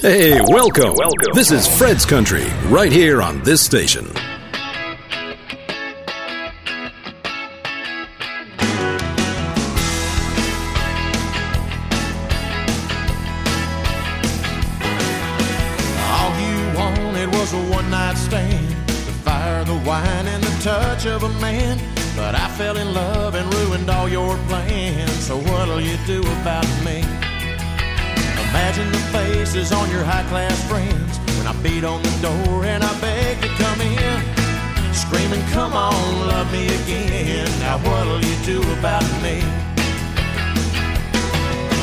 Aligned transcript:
Hey, 0.00 0.40
welcome. 0.48 0.94
Welcome. 0.96 1.34
This 1.34 1.50
is 1.50 1.68
Fred's 1.76 2.06
Country, 2.06 2.46
right 2.70 2.90
here 2.90 3.20
on 3.20 3.42
this 3.42 3.60
station. 3.60 4.06
Faces 29.60 29.72
on 29.72 29.90
your 29.90 30.04
high 30.04 30.24
class 30.28 30.56
friends 30.68 31.18
when 31.36 31.46
I 31.46 31.54
beat 31.62 31.84
on 31.84 32.02
the 32.02 32.14
door 32.22 32.64
and 32.64 32.82
I 32.82 32.92
beg 33.00 33.40
to 33.42 33.48
come 33.48 33.80
in. 33.80 34.94
Screaming, 34.94 35.44
come 35.52 35.72
on, 35.72 36.28
love 36.28 36.50
me 36.52 36.66
again. 36.66 37.48
Now 37.60 37.78
what'll 37.78 38.20
you 38.20 38.36
do 38.44 38.60
about 38.78 39.04
me? 39.22 39.42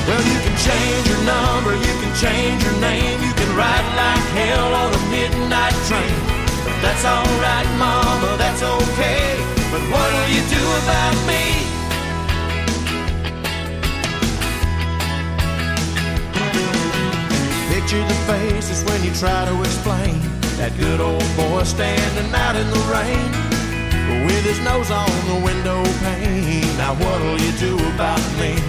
Well, 0.08 0.24
you 0.32 0.40
can 0.46 0.58
change 0.68 1.06
your 1.12 1.24
number, 1.26 1.74
you 1.76 1.94
can 2.02 2.14
change 2.16 2.64
your 2.64 2.78
name, 2.80 3.22
you 3.22 3.34
can 3.34 3.50
ride 3.56 3.88
like 4.02 4.26
hell 4.40 4.74
on 4.74 4.90
a 4.94 5.04
midnight 5.12 5.78
train. 5.88 6.18
But 6.64 6.78
that's 6.82 7.06
alright, 7.06 7.70
mama, 7.78 8.38
that's 8.38 8.64
okay. 8.64 9.28
But 9.72 9.82
what'll 9.92 10.30
you 10.32 10.44
do 10.50 10.64
about 10.82 11.16
me? 11.28 11.67
Picture 17.88 18.04
the 18.04 18.20
faces 18.28 18.84
when 18.84 19.02
you 19.02 19.16
try 19.16 19.48
to 19.48 19.56
explain 19.64 20.20
that 20.60 20.76
good 20.76 21.00
old 21.00 21.24
boy 21.40 21.64
standing 21.64 22.36
out 22.36 22.60
in 22.60 22.68
the 22.68 22.84
rain 22.92 23.32
with 24.28 24.44
his 24.44 24.60
nose 24.60 24.92
on 24.92 25.08
the 25.32 25.40
window 25.40 25.80
pane. 26.04 26.68
Now 26.76 27.00
what'll 27.00 27.40
you 27.40 27.56
do 27.56 27.80
about 27.96 28.20
me? 28.44 28.60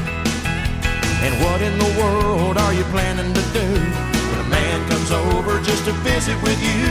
And 1.27 1.35
what 1.43 1.59
in 1.67 1.75
the 1.83 1.91
world 1.99 2.63
are 2.63 2.71
you 2.71 2.87
planning 2.95 3.35
to 3.35 3.45
do 3.51 3.67
when 3.67 4.39
a 4.39 4.49
man 4.55 4.87
comes 4.87 5.11
over 5.11 5.59
just 5.67 5.83
to 5.91 5.93
visit 6.07 6.39
with 6.47 6.63
you? 6.63 6.87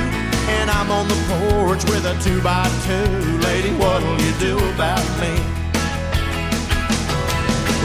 And 0.60 0.68
I'm 0.68 0.92
on 0.92 1.08
the 1.08 1.20
porch 1.32 1.88
with 1.88 2.04
a 2.04 2.20
two 2.20 2.44
by 2.44 2.68
two. 2.84 3.08
Lady, 3.48 3.72
what'll 3.80 4.20
you 4.20 4.36
do 4.36 4.60
about 4.76 5.08
me? 5.23 5.32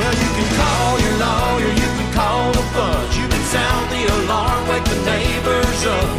Well, 0.02 0.14
you 0.18 0.30
can 0.34 0.48
call 0.58 0.98
your 0.98 1.14
lawyer, 1.22 1.74
you 1.78 2.01
call 2.12 2.52
the 2.52 2.64
fudge, 2.74 3.16
you 3.16 3.26
can 3.28 3.44
sound 3.56 3.84
the 3.90 4.02
alarm, 4.16 4.68
wake 4.68 4.84
the 4.84 5.00
neighbors 5.04 5.80
up. 5.86 6.10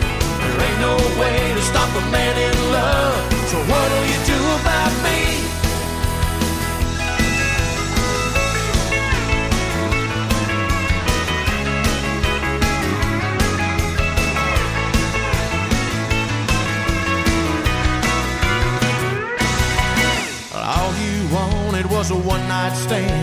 There 0.41 0.61
ain't 0.67 0.79
no 0.81 0.95
way 1.21 1.53
to 1.53 1.61
stop 1.61 1.89
a 1.95 2.03
man 2.11 2.35
in 2.47 2.55
love. 2.71 3.33
So 3.51 3.57
what'll 3.69 4.05
you 4.11 4.19
do 4.33 4.39
about 4.59 4.93
me? 5.05 5.19
All 20.55 20.91
you 21.05 21.15
wanted 21.33 21.85
was 21.89 22.11
a 22.11 22.15
one 22.15 22.47
night 22.47 22.75
stand, 22.75 23.22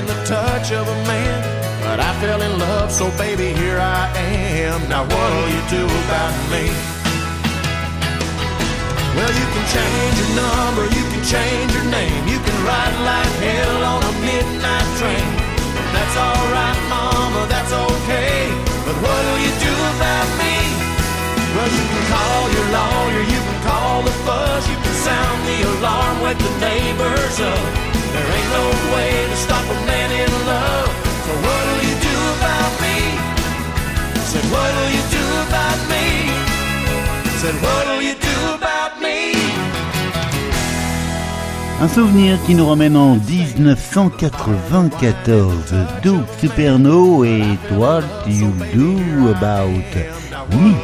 and 0.00 0.08
the 0.08 0.20
touch 0.24 0.72
of 0.72 0.88
a 0.88 0.98
man. 1.04 1.38
But 1.84 2.00
I 2.00 2.10
fell 2.20 2.40
in 2.40 2.58
love, 2.58 2.90
so 2.90 3.10
baby, 3.20 3.52
here 3.52 3.76
I 3.78 4.08
am. 4.64 4.88
Now 4.88 5.04
what'll 5.04 5.48
you 5.52 5.62
do 5.68 5.84
about 5.84 6.34
me? 6.48 6.64
Well, 9.16 9.32
you 9.40 9.46
can 9.52 9.66
change 9.76 10.14
your 10.22 10.32
number, 10.40 10.84
you 10.96 11.04
can 11.12 11.22
change 11.36 11.70
your 11.76 11.88
name, 11.92 12.22
you 12.32 12.40
can 12.40 12.56
ride 12.64 12.96
like 13.12 13.34
hell 13.44 13.80
on 13.92 14.00
a 14.00 14.14
midnight 14.24 14.88
train. 15.00 15.28
That's 15.92 16.16
alright, 16.16 16.80
mama, 16.88 17.42
that's 17.52 17.72
okay. 17.72 18.40
But 18.86 18.96
what'll 19.04 19.40
you 19.44 19.52
do 19.68 19.74
about 19.92 20.28
me? 20.40 20.56
Well, 21.52 21.70
you 21.76 21.84
can 21.92 22.04
call 22.08 22.42
your 22.56 22.68
lawyer, 22.72 23.22
you 23.34 23.40
can 23.48 23.58
call 23.68 23.96
the 24.08 24.14
fuzz, 24.24 24.64
you 24.64 24.78
can 24.80 24.96
sound 25.04 25.38
the 25.44 25.58
alarm, 25.76 26.14
wake 26.24 26.40
the 26.40 26.54
neighbors 26.64 27.40
up. 27.40 27.89
There 28.12 28.28
ain't 28.36 28.50
no 28.60 28.66
way 28.94 29.10
to 29.30 29.36
stop 29.36 29.64
a 29.64 29.66
man 29.86 30.10
in 30.22 30.30
love. 30.46 30.90
So 31.26 31.32
what'll 31.44 31.82
you 31.88 31.94
do 32.08 32.16
about 32.36 32.72
me? 32.84 32.96
Said, 34.30 34.44
what'll 34.52 34.90
you 34.96 35.04
do 35.16 35.24
about 35.46 35.80
me? 35.92 36.06
Said, 37.40 37.56
what'll 37.64 38.02
you 38.02 38.14
do 38.14 38.36
about 38.58 38.92
me? 39.00 39.08
Un 41.82 41.88
souvenir 41.88 42.38
qui 42.44 42.54
nous 42.54 42.66
ramène 42.66 42.94
en 42.96 43.16
1994. 43.16 45.74
Duke 46.02 46.26
Superno 46.38 47.24
et 47.24 47.42
What 47.72 48.02
You 48.26 48.52
Do 48.74 48.98
About 49.30 49.70
Me? 50.52 50.74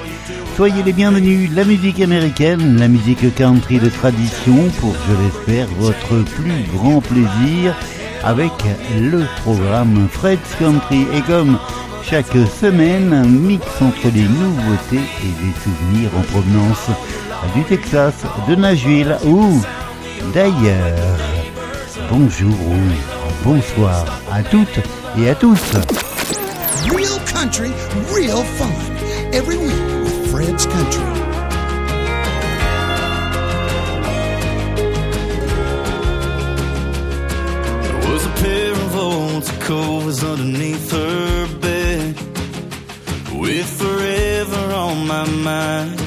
Soyez 0.57 0.83
les 0.83 0.95
bienvenus, 0.95 1.51
la 1.55 1.65
musique 1.65 2.01
américaine, 2.01 2.79
la 2.79 2.89
musique 2.89 3.35
country 3.35 3.79
de 3.79 3.91
tradition 3.91 4.71
pour, 4.81 4.95
je 5.07 5.23
l'espère, 5.23 5.67
votre 5.79 6.25
plus 6.25 6.65
grand 6.75 7.03
plaisir 7.03 7.77
avec 8.25 8.53
le 8.99 9.25
programme 9.43 10.09
Fred's 10.11 10.55
Country. 10.59 11.07
Et 11.15 11.21
comme 11.21 11.59
chaque 12.03 12.33
semaine, 12.59 13.13
un 13.13 13.27
mix 13.27 13.67
entre 13.83 14.09
les 14.15 14.23
nouveautés 14.23 15.05
et 15.23 15.45
des 15.45 15.53
souvenirs 15.63 16.11
en 16.17 16.23
provenance 16.23 16.89
du 17.55 17.63
Texas, 17.65 18.15
de 18.49 18.55
Nashville 18.55 19.15
ou 19.27 19.61
d'ailleurs. 20.33 21.19
Bonjour 22.11 22.55
ou 22.55 23.45
bonsoir 23.45 24.07
à 24.33 24.43
toutes 24.43 24.81
et 25.19 25.29
à 25.29 25.35
tous. 25.35 25.61
Fred's 30.47 30.67
Country. 30.67 31.03
There 37.83 38.13
was 38.13 38.27
a 38.27 38.35
pair 38.43 38.73
of 38.73 38.97
old 38.97 39.45
covers 39.61 40.23
underneath 40.23 40.91
her 40.93 41.47
bed, 41.59 42.15
with 43.41 43.69
forever 43.81 44.73
on 44.73 45.07
my 45.09 45.27
mind, 45.51 46.01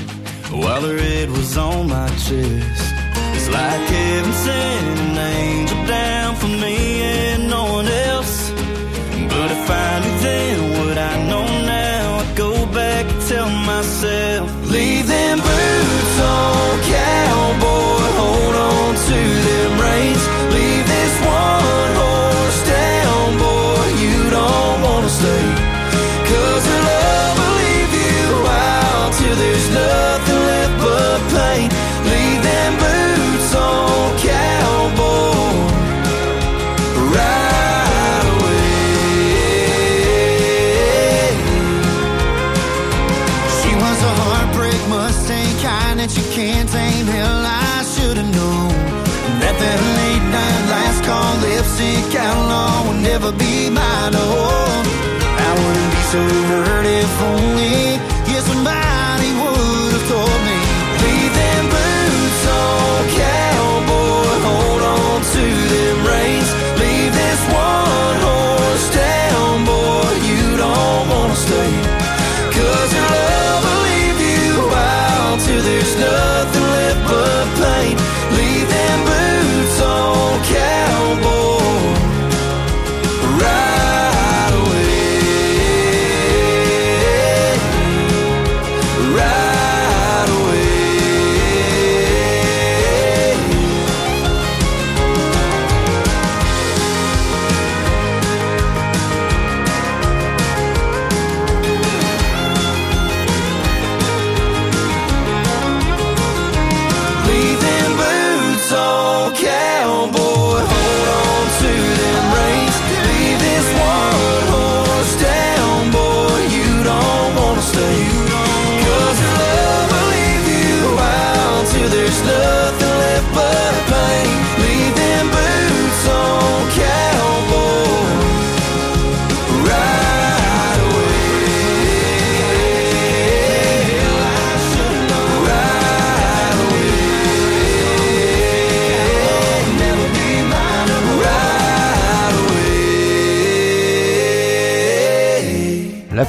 while 0.51 0.83
her 0.83 0.97
head 0.97 1.29
was 1.31 1.57
on 1.57 1.89
my 1.89 2.07
chest. 2.07 2.93
It's 3.35 3.49
like 3.49 3.81
heaven 3.97 4.31
sent 4.31 4.99
an 4.99 5.17
angel 5.17 5.85
down 5.85 6.35
for 6.37 6.47
me 6.47 7.01
and 7.01 7.49
no 7.49 7.63
one 7.73 7.87
else. 7.87 8.51
But 9.31 9.51
if 9.51 9.69
I 9.69 10.08
myself, 13.69 14.49
leave 14.71 15.05
them 15.07 15.37
be 53.37 53.69
mine. 53.69 54.13
Oh, 54.15 54.83
I 55.45 55.49
wouldn't 55.59 55.91
be 55.91 56.01
so 56.13 56.21
hurt 56.49 56.78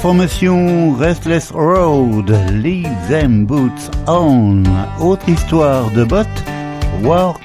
formation 0.01 0.97
Restless 0.97 1.53
Road, 1.53 2.31
Leave 2.31 3.09
Them 3.09 3.45
Boots 3.45 3.91
On. 4.07 4.67
Autre 4.99 5.29
histoire 5.29 5.91
de 5.91 6.05
bottes, 6.05 6.43
Work 7.03 7.41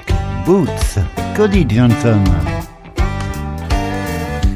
Boots, 0.45 0.99
Cody 1.35 1.65
Johnson. 1.65 2.23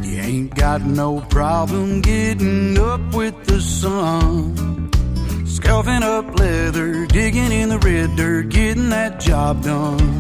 You 0.01 0.22
ain't 0.22 0.56
got 0.56 0.81
no 0.81 1.19
problem 1.30 2.00
getting 2.01 2.78
up 2.78 3.01
with 3.13 3.36
the 3.46 3.60
sun. 3.60 4.90
Scuffing 5.46 6.04
up 6.04 6.40
leather, 6.40 7.06
digging 7.07 7.51
in 7.51 7.68
the 7.68 7.80
red 7.80 8.16
dirt, 8.16 8.48
getting 8.48 8.90
that 8.92 9.19
job 9.19 9.62
done. 9.62 10.18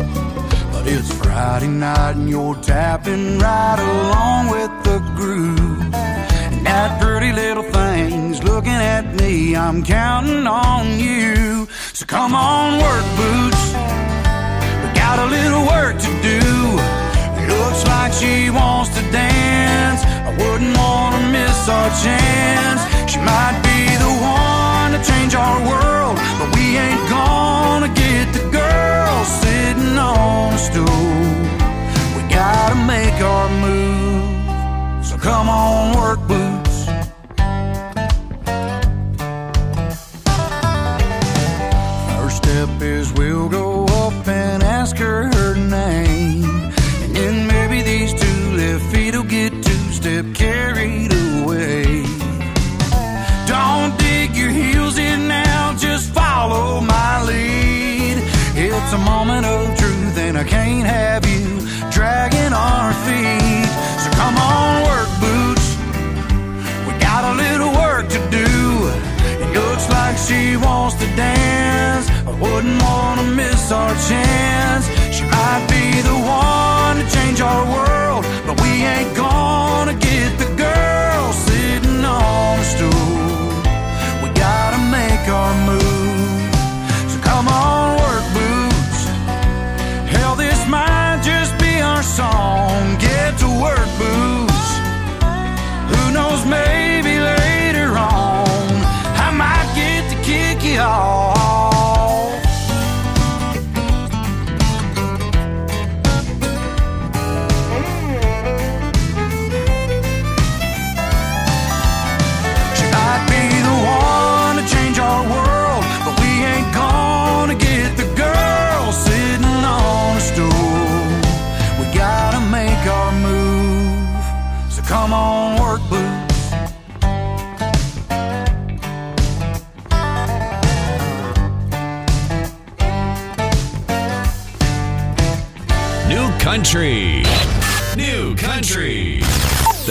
But 0.73 0.85
it's 0.85 1.13
Friday 1.13 1.67
night 1.67 2.15
and 2.17 2.29
you're 2.29 2.55
tapping 2.55 3.39
right 3.39 3.79
along 3.79 4.49
with 4.51 4.83
the 4.83 4.99
groove. 5.15 5.79
That 6.63 7.01
pretty 7.01 7.31
little 7.31 7.63
thing's 7.99 8.41
looking 8.43 8.81
at 8.95 9.05
me, 9.19 9.55
I'm 9.55 9.83
counting 9.83 10.47
on 10.47 10.99
you. 10.99 11.67
So 11.93 12.05
come 12.05 12.33
on, 12.33 12.79
work 12.87 13.07
boots. 13.19 13.63
We 14.81 14.87
got 15.03 15.17
a 15.25 15.27
little 15.37 15.63
work 15.75 15.95
to 16.07 16.11
do. 16.31 16.39
Looks 17.53 17.81
like 17.93 18.13
she 18.13 18.49
wants 18.49 18.89
to 18.97 19.03
dance. 19.11 20.01
I 20.29 20.31
wouldn't 20.39 20.75
want 20.77 21.11
to 21.17 21.23
miss 21.37 21.59
our 21.77 21.89
chance. 22.05 22.81
She 23.11 23.19
might 23.31 23.57
be 23.69 23.79
the 24.05 24.13
one 24.37 24.89
to 24.95 24.99
change 25.09 25.33
our 25.35 25.59
world, 25.71 26.15
but 26.39 26.49
we 26.55 26.65
ain't 26.85 27.05
gonna 27.09 27.91
get 28.05 28.25
the 28.37 28.45
girl 28.61 29.15
sitting 29.43 29.97
on 29.97 30.53
a 30.53 30.61
stool. 30.67 31.15
We 32.15 32.21
gotta 32.41 32.77
make 32.93 33.17
our 33.33 33.49
move. 33.65 35.05
So 35.05 35.17
come 35.17 35.49
on, 35.49 35.97
work 35.97 36.21
boots. 36.27 36.58
Step 50.19 50.35
carried 50.35 51.13
away. 51.13 52.03
Don't 53.47 53.97
dig 53.97 54.35
your 54.35 54.49
heels 54.49 54.97
in 54.97 55.27
now, 55.27 55.75
just 55.77 56.13
follow 56.13 56.81
my 56.81 57.23
lead. 57.23 58.17
It's 58.55 58.93
a 58.93 58.97
moment 58.97 59.45
of 59.45 59.77
truth, 59.77 60.17
and 60.17 60.37
I 60.37 60.43
can't 60.43 60.87
have 60.87 61.25
you 61.25 61.59
dragging 61.91 62.53
our 62.53 62.88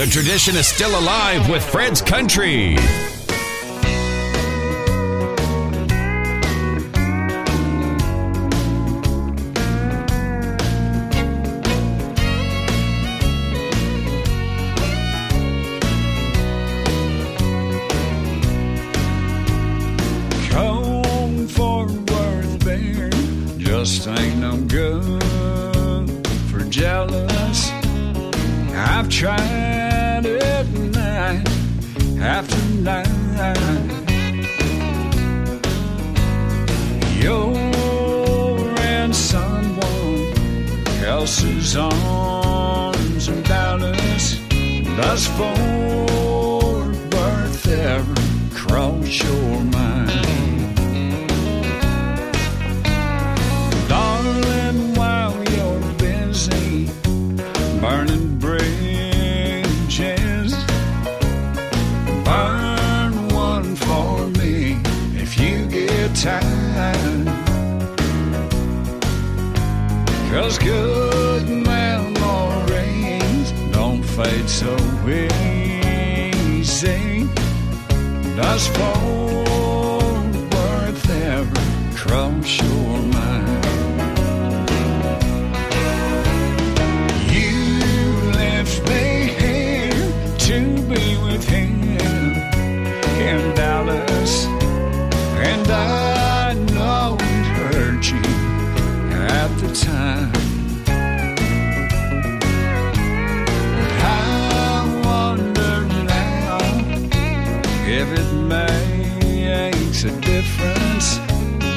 tradition 0.09 0.55
is 0.55 0.67
still 0.67 0.97
alive 0.99 1.49
with 1.49 1.63
Fred's 1.63 2.01
Country. 2.01 2.75
You're 37.21 38.75
in 38.81 39.13
someone 39.13 40.33
else's 41.03 41.75
arms 41.75 43.27
and 43.27 43.43
Dallas 43.43 44.39
does 44.95 45.27
Fort 45.27 45.57
Worth 47.13 47.67
ever 47.67 48.15
cross 48.55 49.23
your 49.23 49.59
mind? 49.65 50.08
Does 78.41 78.67
Fort 78.69 80.33
Worth 80.53 81.09
ever 81.09 81.95
cross 81.97 82.61
your 82.61 82.68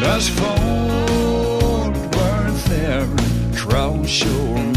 Does 0.03 0.29
Fort 0.31 1.95
Worth 2.17 2.73
ever 2.73 3.57
cross 3.57 4.25
your 4.25 4.72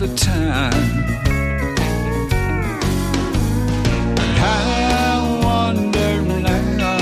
the 0.00 0.08
time. 0.16 0.72
I 4.42 5.40
wonder 5.44 6.22
now 6.22 6.96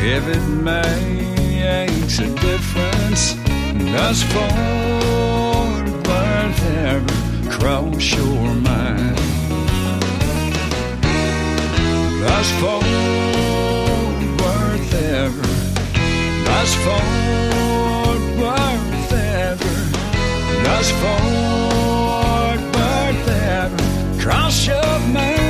if 0.00 0.26
it 0.36 0.46
makes 0.70 2.18
a 2.18 2.28
difference. 2.46 3.34
Does 3.92 4.22
Fort 4.32 4.52
Worth 6.06 6.62
ever 6.88 7.50
cross 7.50 8.14
your 8.14 8.54
mind? 8.54 9.16
Does 12.22 12.50
Fort 12.60 12.84
Worth 14.40 14.94
ever? 14.94 15.46
Does 16.46 16.74
Fort? 16.76 17.95
Does 20.66 20.90
Fort 20.90 22.60
Worth 22.74 23.28
ever 23.28 24.20
cross 24.20 24.66
your 24.66 24.98
mind? 25.14 25.44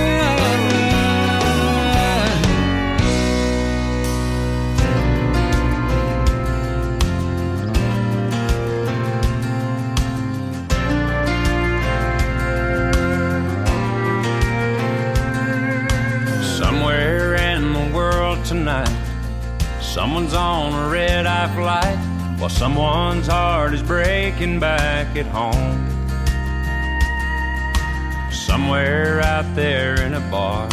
Somewhere 16.44 17.36
in 17.36 17.72
the 17.72 17.90
world 17.96 18.44
tonight, 18.44 18.86
someone's 19.80 20.34
on 20.34 20.74
a 20.74 20.90
red 20.90 21.24
eye 21.26 21.48
flight 21.54 22.05
while 22.38 22.50
someone's 22.50 23.26
heart 23.26 23.72
is 23.72 23.82
breaking 23.82 24.60
back 24.60 25.16
at 25.16 25.26
home. 25.26 25.90
Somewhere 28.30 29.20
out 29.20 29.54
there 29.54 30.00
in 30.02 30.14
a 30.14 30.20
bar, 30.30 30.68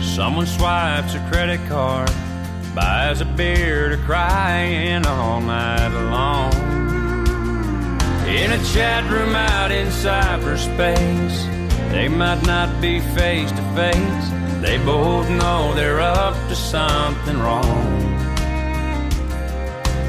someone 0.00 0.46
swipes 0.46 1.14
a 1.14 1.28
credit 1.30 1.60
card, 1.68 2.10
buys 2.74 3.20
a 3.20 3.24
beer 3.24 3.88
to 3.88 3.96
cry 3.98 4.58
in 4.60 5.06
all 5.06 5.40
night 5.40 5.88
long. 6.10 6.52
In 8.28 8.52
a 8.52 8.64
chat 8.74 9.10
room 9.10 9.34
out 9.34 9.70
in 9.70 9.86
cyberspace, 9.88 11.56
they 11.90 12.08
might 12.08 12.44
not 12.44 12.80
be 12.82 13.00
face 13.00 13.50
to 13.50 13.62
face. 13.74 14.60
They 14.60 14.78
both 14.84 15.28
know 15.30 15.74
they're 15.74 16.00
up 16.00 16.34
to 16.48 16.54
something 16.54 17.38
wrong. 17.38 17.95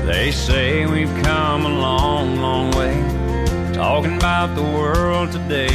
They 0.07 0.31
say 0.31 0.85
we've 0.85 1.13
come 1.21 1.65
a 1.65 1.69
long, 1.69 2.37
long 2.37 2.71
way. 2.71 2.95
Talking 3.73 4.15
about 4.15 4.55
the 4.55 4.63
world 4.63 5.33
today 5.33 5.67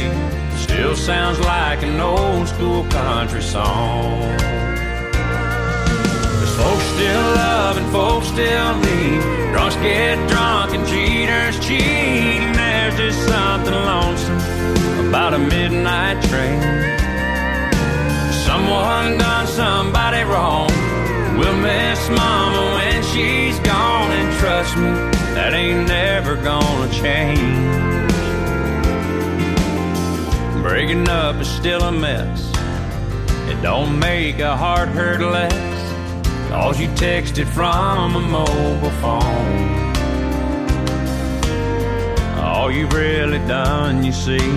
still 0.57 0.95
sounds 0.95 1.39
like 1.39 1.83
an 1.83 1.99
old 1.99 2.47
school 2.47 2.83
country 2.85 3.43
song. 3.43 4.21
There's 6.39 6.55
folks 6.57 6.83
still 6.95 7.25
love 7.45 7.77
and 7.77 7.91
folks 7.91 8.27
still 8.29 8.75
need. 8.79 9.21
Drunks 9.53 9.75
get 9.75 10.17
drunk 10.27 10.73
and 10.73 10.87
cheaters 10.87 11.59
cheat. 11.63 12.41
And 12.41 12.55
there's 12.55 12.97
just 12.97 13.27
something 13.27 13.71
lonesome 13.71 15.09
about 15.09 15.35
a 15.35 15.37
midnight 15.37 16.23
train. 16.23 16.59
Someone 18.47 19.19
done 19.19 19.45
somebody 19.45 20.23
wrong. 20.23 20.71
We'll 21.37 21.55
miss 21.57 22.09
mama 22.09 22.32
trust 24.63 24.77
me, 24.77 24.91
that 25.35 25.53
ain't 25.53 25.87
never 25.87 26.35
gonna 26.35 26.91
change. 26.91 27.39
Breaking 30.61 31.07
up 31.09 31.35
is 31.41 31.49
still 31.49 31.81
a 31.83 31.91
mess. 31.91 32.49
It 33.49 33.61
don't 33.61 33.99
make 33.99 34.39
a 34.39 34.55
heart 34.55 34.89
hurt 34.89 35.19
less. 35.19 35.53
Cause 36.49 36.79
you 36.79 36.87
texted 36.89 37.47
from 37.47 38.15
a 38.15 38.19
mobile 38.19 38.95
phone. 39.01 39.83
All 42.39 42.71
you've 42.71 42.93
really 42.93 43.39
done, 43.39 44.03
you 44.03 44.13
see, 44.13 44.49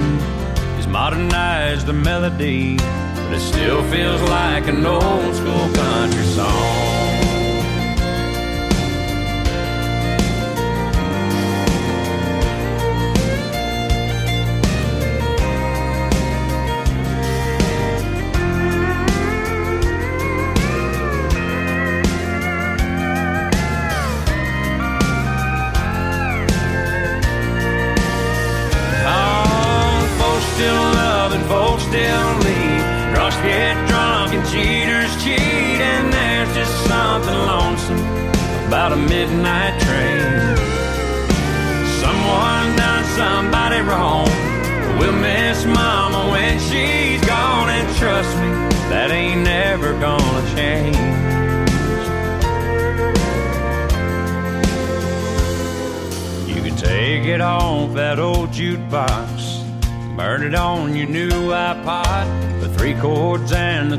is 0.79 0.87
modernize 0.87 1.85
the 1.85 1.93
melody. 1.93 2.77
But 2.77 3.33
it 3.33 3.41
still 3.41 3.83
feels 3.91 4.23
like 4.23 4.69
an 4.69 4.87
old 4.87 5.35
school 5.35 5.69
country 5.75 6.25
song. 6.25 6.96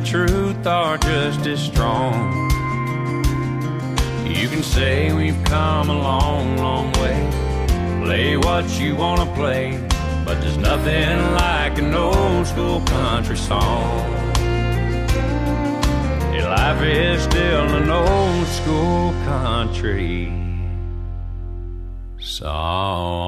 Truth 0.07 0.65
are 0.65 0.97
just 0.97 1.45
as 1.45 1.61
strong. 1.61 2.13
You 4.25 4.47
can 4.47 4.63
say 4.63 5.11
we've 5.11 5.43
come 5.43 5.89
a 5.89 5.99
long, 6.01 6.55
long 6.55 6.93
way. 6.93 7.19
Play 8.05 8.37
what 8.37 8.65
you 8.79 8.95
wanna 8.95 9.25
play, 9.35 9.77
but 10.23 10.39
there's 10.39 10.57
nothing 10.57 11.17
like 11.33 11.77
an 11.77 11.93
old 11.93 12.47
school 12.47 12.79
country 12.81 13.35
song. 13.35 14.13
Life 16.57 16.81
is 16.81 17.23
still 17.23 17.67
an 17.75 17.89
old 17.89 18.47
school 18.47 19.11
country 19.25 20.31
song. 22.17 23.26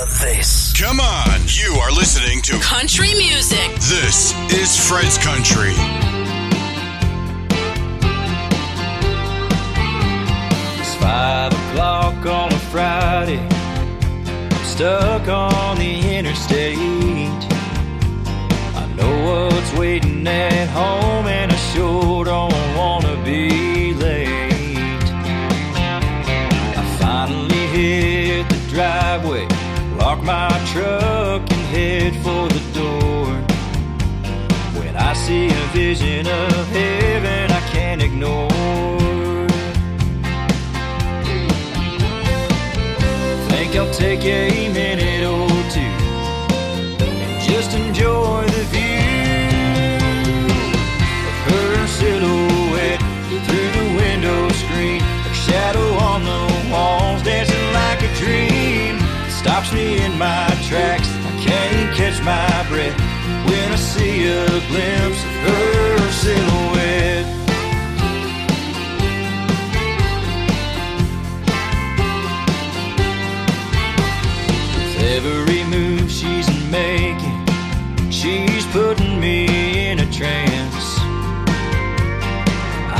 Wait 0.00 0.06
a 0.06 0.12
minute. 0.12 0.20
Hear 0.20 0.34
this. 0.34 0.72
Come 0.80 1.00
on, 1.00 1.40
you 1.46 1.74
are 1.80 1.90
listening 1.90 2.42
to 2.42 2.58
Country 2.60 3.14
music. 3.14 3.70
This 3.74 4.34
is 4.52 4.88
Fred's 4.88 5.18
Country. 5.18 5.74
It's 10.78 10.94
five 10.96 11.52
o'clock 11.52 12.26
on 12.26 12.52
a 12.52 12.58
Friday. 12.70 13.38
I'm 13.38 14.64
stuck 14.64 15.28
on 15.28 15.76
the 15.78 16.16
interstate. 16.16 16.78
I 18.76 18.92
know 18.96 19.48
what's 19.50 19.72
waiting 19.74 20.26
at 20.26 20.68
home, 20.68 21.26
and 21.26 21.52
I 21.52 21.56
sure 21.56 22.09
see 35.30 35.46
a 35.46 35.66
vision 35.72 36.26
of 36.26 36.66
heaven, 36.78 37.52
I 37.52 37.62
can't 37.72 38.02
ignore. 38.02 38.48
Think 43.50 43.76
I'll 43.76 43.94
take 43.94 44.24
a 44.24 44.48
minute 44.80 45.22
or 45.34 45.46
two 45.74 45.94
and 47.06 47.40
just 47.50 47.70
enjoy 47.82 48.42
the 48.56 48.64
view 48.74 49.20
of 51.30 51.36
her 51.48 51.86
silhouette 51.98 53.02
through 53.46 53.70
the 53.78 53.86
window 54.02 54.40
screen, 54.62 55.00
her 55.26 55.36
shadow 55.46 55.88
on 56.10 56.20
the 56.30 56.42
walls 56.72 57.22
dancing 57.22 57.66
like 57.80 58.00
a 58.02 58.12
dream. 58.22 58.98
Stops 59.40 59.72
me 59.72 60.02
in 60.04 60.12
my 60.18 60.48
tracks, 60.68 61.08
I 61.30 61.32
can't 61.46 61.96
catch 61.96 62.18
my 62.32 62.66
breath 62.68 63.09
when 63.50 63.72
I 63.72 63.76
see 63.76 64.28
a 64.28 64.46
glimpse 64.70 65.22
of 65.28 65.34
her 65.46 66.10
silhouette. 66.22 67.26
With 74.76 74.96
every 75.16 75.62
move 75.64 76.10
she's 76.10 76.48
making, 76.70 77.38
she's 78.10 78.64
putting 78.66 79.18
me 79.18 79.88
in 79.88 79.98
a 79.98 80.08
trance. 80.12 80.88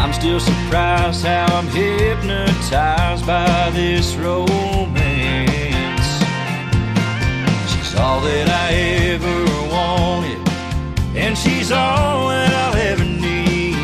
I'm 0.01 0.13
still 0.13 0.41
surprised 0.41 1.25
how 1.25 1.47
I'm 1.59 1.69
hypnotized 1.69 3.25
by 3.27 3.71
this 3.71 4.17
romance. 4.17 5.10
All 8.03 8.21
that 8.23 8.49
I 8.49 8.73
ever 9.13 9.39
wanted, 9.69 10.41
and 11.15 11.37
she's 11.37 11.71
all 11.71 12.29
that 12.29 12.53
I'll 12.63 12.77
ever 12.91 13.05
need. 13.05 13.77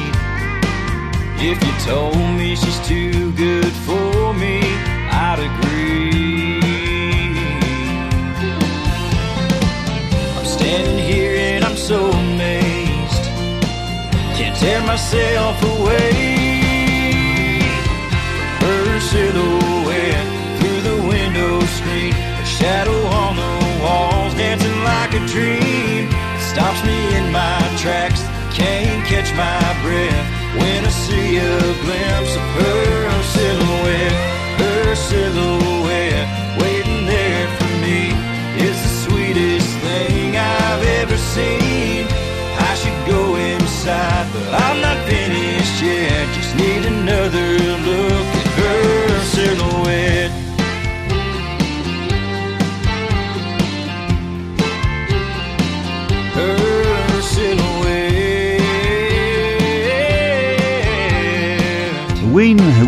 If 1.39 1.63
you 1.63 1.73
told 1.85 2.17
me 2.17 2.57
she's 2.57 2.81
too 2.89 3.31
good 3.33 3.73
for 3.87 4.33
me, 4.33 4.61
I'd 5.13 5.41
agree. 5.51 6.61
I'm 10.39 10.47
standing 10.47 10.99
here 10.99 11.37
and 11.37 11.63
I'm 11.63 11.77
so 11.77 12.11
amazed. 12.11 13.25
Can't 14.39 14.57
tear 14.57 14.81
myself 14.93 15.57
away. 15.75 16.11
Her 18.65 19.01
silhouette 19.13 20.27
through 20.59 20.81
the 20.91 20.97
window 21.07 21.61
screen, 21.77 22.13
her 22.13 22.45
shadow 22.47 22.99
on 23.23 23.37
the 23.37 23.66
dancing 24.37 24.79
like 24.85 25.13
a 25.15 25.23
dream. 25.27 26.09
Stops 26.39 26.85
me 26.85 27.17
in 27.17 27.33
my 27.33 27.59
tracks, 27.79 28.23
can't 28.53 29.05
catch 29.07 29.31
my 29.35 29.65
breath 29.83 30.27
when 30.61 30.85
I 30.85 30.91
see 30.91 31.39
a 31.39 31.59
glimpse 31.85 32.35
of 32.37 32.47
her 32.59 33.23
silhouette. 33.35 34.19
Her 34.61 34.95
silhouette 34.95 36.29
waiting 36.61 37.07
there 37.07 37.49
for 37.59 37.73
me 37.85 38.13
is 38.67 38.77
the 38.85 38.93
sweetest 39.05 39.71
thing 39.85 40.37
I've 40.37 40.85
ever 41.01 41.17
seen. 41.17 42.07
I 42.71 42.73
should 42.81 43.01
go 43.07 43.37
inside, 43.37 44.27
but 44.33 44.49
I'm 44.65 44.81
not 44.81 44.99
finished 45.09 45.83
yet. 45.83 46.35
Just 46.35 46.57
need 46.57 46.85
another 46.85 47.49
look 47.89 48.26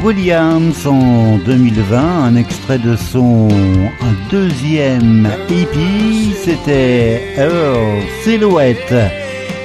Williams 0.03 0.87
en 0.87 1.39
2020, 1.39 2.25
un 2.25 2.37
extrait 2.37 2.79
de 2.79 2.97
son 2.97 3.49
deuxième 4.31 5.29
EP, 5.49 6.35
c'était 6.35 7.35
Her 7.37 8.03
Silhouette. 8.23 8.95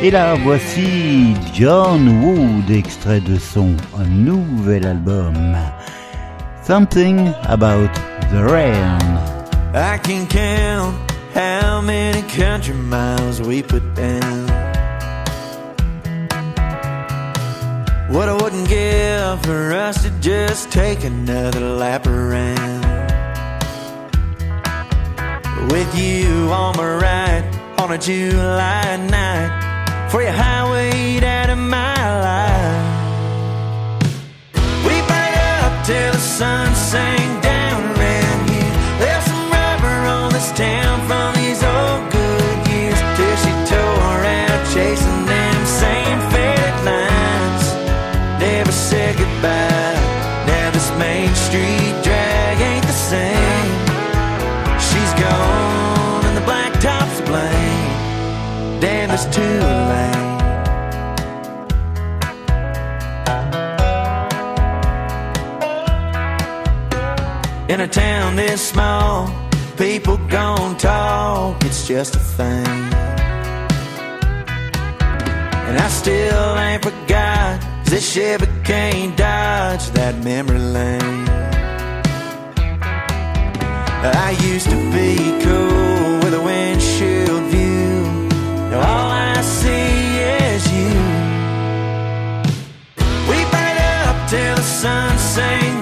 Et 0.01 0.11
là, 0.11 0.35
voici 0.43 1.33
John 1.53 2.07
Wood, 2.23 2.69
extrait 2.69 3.21
de 3.21 3.37
son 3.37 3.75
nouvel 4.09 4.85
album, 4.85 5.55
Something 6.65 7.31
About 7.47 7.89
the 8.31 8.49
Rain. 8.49 8.99
I 9.73 9.97
can 9.97 10.25
count 10.27 10.95
how 11.33 11.81
many 11.81 12.21
country 12.23 12.73
miles 12.73 13.41
we 13.41 13.61
put 13.61 13.83
down. 13.95 14.52
What 18.13 18.29
I 18.29 18.33
wouldn't 18.33 18.69
give 18.69 19.41
for 19.41 19.73
us 19.73 20.03
to 20.03 20.11
just 20.21 20.71
take 20.71 21.03
another 21.03 21.61
lap 21.61 22.05
around. 22.05 22.83
With 25.71 25.97
you 25.97 26.51
on 26.51 26.77
my 26.77 26.95
right 26.95 27.43
on 27.79 27.91
a 27.91 27.97
July 27.97 28.97
night, 28.97 30.09
for 30.11 30.21
your 30.21 30.31
highway 30.31 31.25
out 31.25 31.49
of 31.49 31.57
my 31.57 31.95
life. 32.29 32.85
We 34.85 34.95
burn 35.09 35.33
up 35.65 35.83
till 35.83 36.11
the 36.13 36.19
sun 36.19 36.75
sank 36.75 37.32
said. 49.43 50.47
Now 50.47 50.71
this 50.71 50.89
Main 50.97 51.33
Street 51.35 51.93
drag 52.07 52.55
ain't 52.69 52.85
the 52.93 52.99
same. 53.11 53.73
She's 54.87 55.13
gone 55.25 56.23
and 56.27 56.35
the 56.39 56.45
blacktop's 56.49 57.17
to 57.19 57.25
blame. 57.31 58.79
Damn, 58.79 59.09
it's 59.11 59.25
too 59.37 59.59
late. 59.91 60.21
In 67.69 67.79
a 67.81 67.87
town 67.87 68.35
this 68.35 68.61
small, 68.61 69.29
people 69.77 70.17
gon' 70.29 70.77
talk, 70.77 71.63
it's 71.65 71.87
just 71.87 72.15
a 72.15 72.19
thing. 72.19 72.83
And 75.67 75.75
I 75.79 75.87
still 75.89 76.57
ain't 76.65 76.83
forgot, 76.83 77.72
this 77.93 78.11
Chevy 78.11 78.47
can't 78.63 79.15
dodge 79.15 79.85
that 79.91 80.15
memory 80.23 80.57
lane. 80.57 81.27
I 84.25 84.31
used 84.41 84.67
to 84.71 84.79
be 84.97 85.15
cool 85.45 86.17
with 86.23 86.33
a 86.33 86.41
windshield 86.41 87.43
view. 87.53 87.95
Now 88.71 88.79
all 88.79 89.11
I 89.11 89.41
see 89.41 90.17
is 90.47 90.63
you. 90.77 90.95
We 93.29 93.37
burn 93.53 93.77
up 94.07 94.17
till 94.27 94.55
the 94.55 94.67
sun 94.81 95.15
sank 95.19 95.72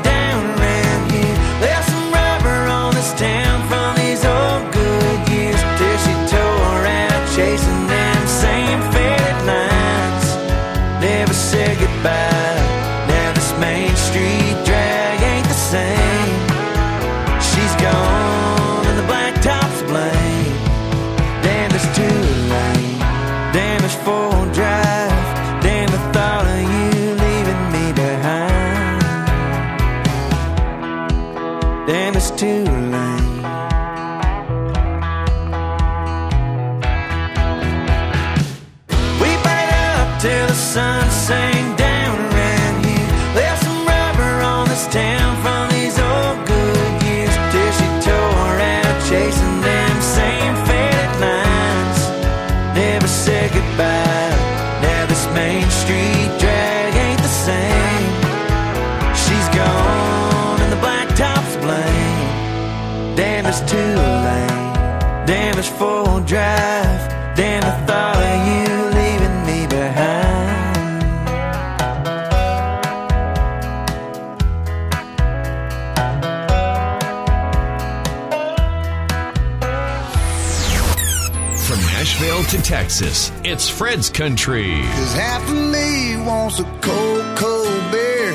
Texas, 83.01 83.31
it's 83.43 83.67
Fred's 83.67 84.11
Country. 84.11 84.79
Cause 84.93 85.13
half 85.13 85.41
of 85.49 85.55
me 85.55 86.17
wants 86.23 86.59
a 86.59 86.63
cold, 86.85 87.25
cold 87.35 87.91
beer. 87.91 88.33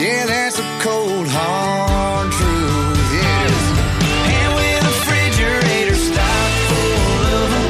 Yeah, 0.00 0.24
that's 0.24 0.58
a 0.58 0.64
cold, 0.80 1.28
hard 1.28 2.32
truth. 2.32 3.12
Yes. 3.20 3.52
And 4.32 4.48
with 4.56 4.80
a 4.80 4.88
refrigerator 4.88 5.94
stocked 5.94 6.56
full 6.72 7.20
of 7.36 7.52
'em, 7.52 7.68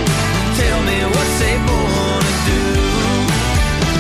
tell 0.54 0.78
me 0.86 0.96
what's 1.10 1.38
they 1.42 1.56
gonna 1.66 2.34
do. 2.54 2.62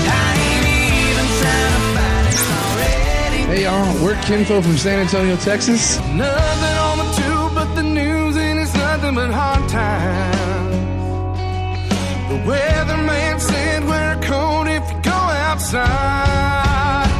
I 0.06 0.30
ain't 0.46 0.66
even 1.10 1.26
trying 1.42 1.74
to 1.74 1.82
fight 1.90 2.26
it 2.30 2.38
already. 2.62 3.40
Hey 3.50 3.62
y'all, 3.66 3.90
we're 3.98 4.14
Kinfo 4.22 4.62
from 4.62 4.78
San 4.78 5.00
Antonio, 5.00 5.34
Texas. 5.38 5.98
Nothing 6.14 6.76
on 6.86 6.98
the 7.02 7.08
tube 7.18 7.52
but 7.52 7.74
the 7.74 7.82
news, 7.82 8.36
and 8.36 8.60
it's 8.60 8.74
nothing 8.74 9.16
but 9.16 9.30
hard 9.30 9.55
outside. 15.76 17.10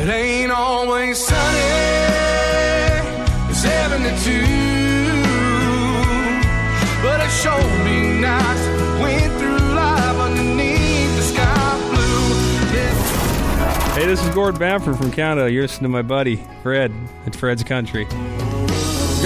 It 0.00 0.08
ain't 0.08 0.52
always 0.52 1.18
sunny. 1.18 1.58
It's 3.50 3.60
72. 3.60 4.30
But 7.02 7.20
it 7.20 7.30
sure 7.30 7.60
be 7.84 8.20
nice 8.20 8.66
went 9.00 9.32
through 9.38 9.74
life 9.74 10.16
underneath 10.16 11.16
the 11.16 11.22
sky 11.22 11.78
blue. 11.90 12.76
Yeah. 12.76 13.94
Hey, 13.94 14.06
this 14.06 14.22
is 14.24 14.34
Gord 14.34 14.58
Bamford 14.58 14.96
from 14.96 15.10
Canada. 15.10 15.50
You're 15.50 15.62
listening 15.62 15.84
to 15.84 15.88
my 15.90 16.02
buddy, 16.02 16.42
Fred, 16.62 16.92
at 17.26 17.36
Fred's 17.36 17.62
Country. 17.62 18.04
Girl, 18.04 18.14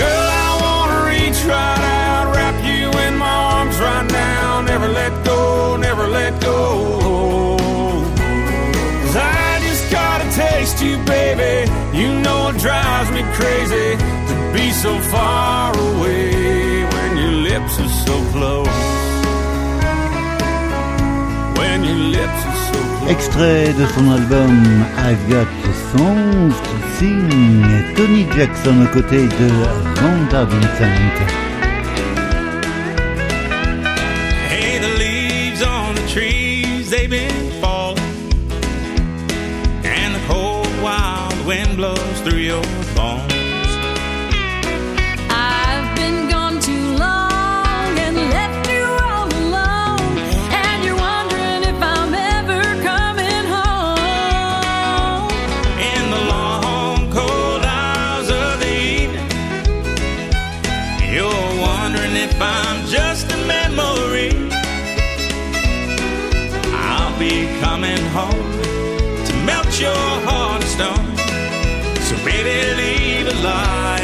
I 0.07 0.59
wanna 0.61 1.05
reach 1.07 1.45
right 1.45 1.79
out, 1.79 2.35
wrap 2.35 2.65
you 2.65 2.91
in 3.01 3.17
my 3.17 3.27
arms 3.27 3.79
right 3.79 4.11
now. 4.11 4.61
Never 4.63 4.89
let 4.89 5.25
go, 5.25 5.77
never 5.77 6.07
let 6.07 6.41
go. 6.43 6.98
Extrait 23.09 23.73
de 23.73 23.87
son 23.87 24.11
album 24.11 24.85
I've 24.99 25.29
Got 25.31 25.47
the 25.65 25.73
Songs 25.97 26.55
to 26.63 26.99
Sing, 26.99 27.65
Tony 27.97 28.27
Jackson 28.37 28.85
aux 28.85 28.93
côtés 28.93 29.27
de 29.27 30.01
Rhonda 30.01 30.45
Vincent. 30.45 31.48
Coming 67.61 68.03
home 68.19 68.53
to 69.27 69.33
melt 69.45 69.81
your 69.81 70.05
heart 70.27 70.63
of 70.63 70.69
stone. 70.69 71.17
So, 72.09 72.17
baby, 72.25 72.57
leave 72.81 73.27
a 73.27 73.37
light 73.43 73.98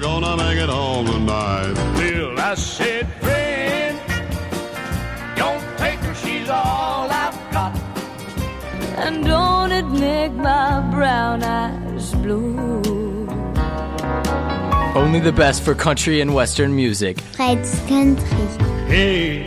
road 0.00 0.04
and 0.04 0.24
I'm 0.24 0.38
gonna 0.38 0.44
make 0.44 0.58
it 0.58 0.68
home 0.68 1.06
tonight. 1.06 1.74
Well, 1.96 2.40
I 2.40 2.54
said, 2.54 3.06
friend, 3.20 3.98
don't 5.36 5.78
take 5.78 6.00
her, 6.00 6.14
she's 6.14 6.48
all 6.48 7.08
I've 7.10 7.52
got. 7.52 7.76
And 8.96 9.24
don't 9.24 9.72
it 9.72 9.86
make 9.86 10.32
my 10.32 10.80
brown 10.90 11.42
eyes 11.42 12.12
blue? 12.14 13.28
Only 14.96 15.20
the 15.20 15.32
best 15.32 15.62
for 15.62 15.74
country 15.74 16.20
and 16.20 16.34
western 16.34 16.74
music. 16.74 17.20
Fred's 17.20 17.78
Country. 17.86 18.46
Hey, 18.86 19.46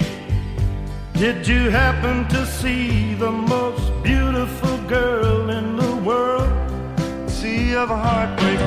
did 1.13 1.47
you 1.47 1.69
happen 1.69 2.27
to 2.29 2.45
see 2.45 3.15
the 3.15 3.31
most 3.31 3.91
beautiful 4.03 4.77
girl 4.83 5.49
in 5.49 5.77
the 5.77 5.95
world? 5.97 6.51
Sea 7.29 7.75
of 7.75 7.89
heartbreak, 7.89 8.59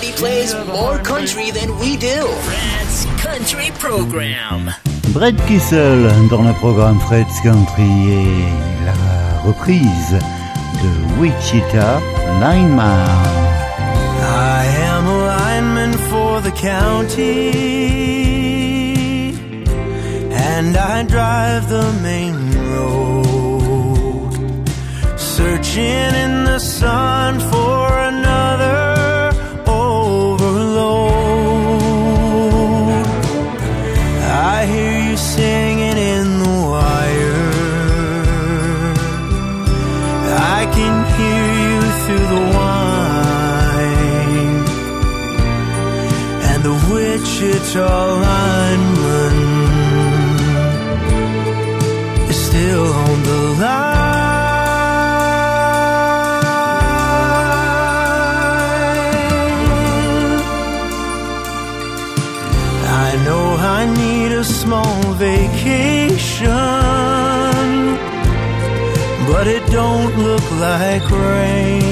Nobody 0.00 0.12
plays 0.12 0.54
more 0.66 0.98
country 0.98 1.50
than 1.50 1.76
we 1.78 1.96
do. 1.96 2.26
Fred's 2.46 3.06
Country 3.20 3.70
Program. 3.78 4.72
Brett 5.08 5.34
Kissel 5.46 6.10
dans 6.30 6.42
le 6.42 6.52
programme 6.54 7.00
Fred's 7.00 7.40
Country 7.42 8.12
et 8.12 8.84
la 8.86 9.40
reprise 9.44 10.18
de 10.82 11.20
Wichita 11.20 12.00
Nine 12.40 12.68
Miles. 12.68 13.49
The 16.50 16.56
county, 16.56 17.50
and 20.32 20.76
I 20.76 21.02
drive 21.04 21.68
the 21.68 21.92
main 22.02 22.36
road, 22.74 24.32
searching 25.18 26.14
in 26.24 26.44
the 26.44 26.58
sun 26.58 27.40
for 27.40 27.98
another 28.12 29.32
overload. 29.66 30.50
I 34.54 34.66
hear 34.66 35.10
you 35.10 35.16
singing 35.16 35.69
Wichita 47.40 48.20
lineman 48.20 49.36
is 52.28 52.36
still 52.36 52.86
on 52.92 53.22
the 53.22 53.40
line. 53.60 54.00
I 63.04 63.16
know 63.24 63.56
I 63.56 63.86
need 63.86 64.32
a 64.32 64.44
small 64.44 65.00
vacation, 65.14 66.50
but 69.30 69.46
it 69.46 69.64
don't 69.70 70.14
look 70.18 70.46
like 70.60 71.10
rain. 71.10 71.89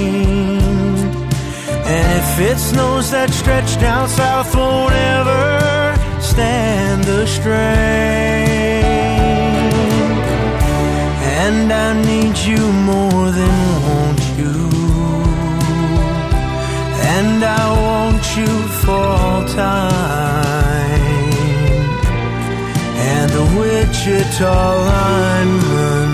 And 1.91 2.07
if 2.21 2.39
it 2.51 2.59
snows, 2.59 3.11
that 3.13 3.31
stretch 3.31 3.81
down 3.81 4.09
south 4.11 4.55
won't 4.55 4.93
ever 4.93 5.97
stand 6.21 7.03
the 7.05 7.27
strain. 7.27 8.85
And 11.41 11.73
I 11.73 11.89
need 12.11 12.37
you 12.51 12.61
more 12.93 13.31
than 13.41 13.59
want 13.89 14.23
you. 14.41 14.57
And 17.17 17.43
I 17.43 17.65
want 17.87 18.25
you 18.37 18.53
for 18.83 19.05
all 19.23 19.45
time. 19.49 21.09
And 23.13 23.31
the 23.31 23.45
Wichita 23.59 24.57
lineman 24.91 26.11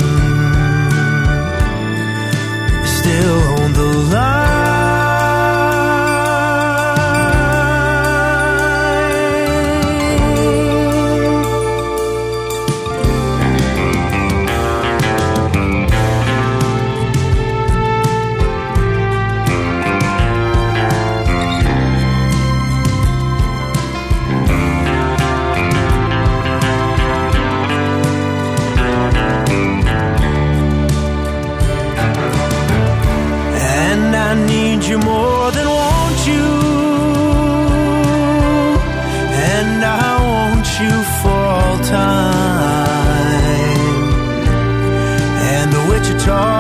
still 2.97 3.54
the 46.27 46.54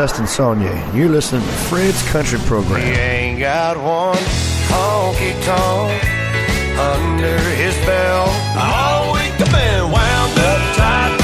Dustin 0.00 0.24
Saunier. 0.24 0.94
You're 0.94 1.10
listening 1.10 1.42
to 1.42 1.52
Fred's 1.68 2.02
Country 2.08 2.38
He 2.38 2.46
Program. 2.46 2.80
ain't 2.80 3.38
got 3.38 3.76
one 3.76 4.16
honky 4.72 5.36
tonk 5.44 5.92
under 6.80 7.36
his 7.60 7.76
belt. 7.84 8.32
All 8.56 9.12
week 9.12 9.36
I've 9.36 9.52
been 9.52 9.84
wound 9.92 10.38
up 10.40 10.62
tight. 10.80 11.18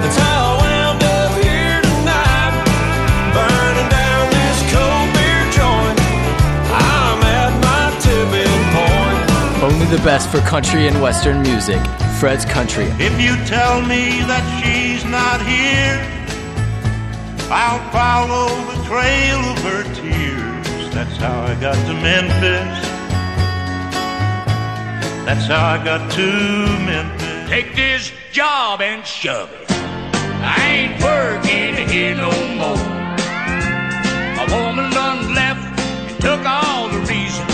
That's 0.00 0.16
how 0.16 0.56
I 0.56 0.64
wound 0.64 1.02
up 1.04 1.32
here 1.44 1.82
tonight. 1.84 2.56
Burning 3.36 3.90
down 3.92 4.24
this 4.32 4.58
cold 4.72 5.08
beer 5.12 5.44
joint. 5.52 6.00
I'm 6.72 7.20
at 7.20 7.52
my 7.68 7.92
tipping 8.00 8.62
point. 8.72 9.62
Only 9.62 9.94
the 9.94 10.02
best 10.02 10.30
for 10.30 10.40
country 10.48 10.88
and 10.88 11.02
western 11.02 11.42
music. 11.42 11.82
Fred's 12.18 12.46
Country. 12.46 12.86
If 12.98 13.20
you 13.20 13.36
tell 13.44 13.82
me 13.82 14.24
that 14.24 14.40
she's 14.64 15.04
not 15.04 15.44
here, 15.44 16.15
I'll 17.48 17.78
follow 17.92 18.48
the 18.72 18.84
trail 18.86 19.38
of 19.38 19.58
her 19.62 19.84
tears. 19.94 20.92
That's 20.92 21.16
how 21.16 21.42
I 21.42 21.54
got 21.60 21.76
to 21.86 21.94
Memphis. 21.94 22.88
That's 25.24 25.46
how 25.46 25.64
I 25.64 25.84
got 25.84 26.10
to 26.12 26.26
Memphis. 26.84 27.48
Take 27.48 27.76
this 27.76 28.10
job 28.32 28.80
and 28.80 29.06
shove 29.06 29.52
it. 29.52 29.70
I 29.70 30.56
ain't 30.66 31.00
working 31.00 31.88
here 31.88 32.16
no 32.16 32.32
more. 32.56 32.96
A 34.42 34.46
woman 34.50 34.90
done 34.90 35.32
left 35.32 35.80
and 35.80 36.20
took 36.20 36.44
all 36.44 36.88
the 36.88 36.98
reason 37.00 37.46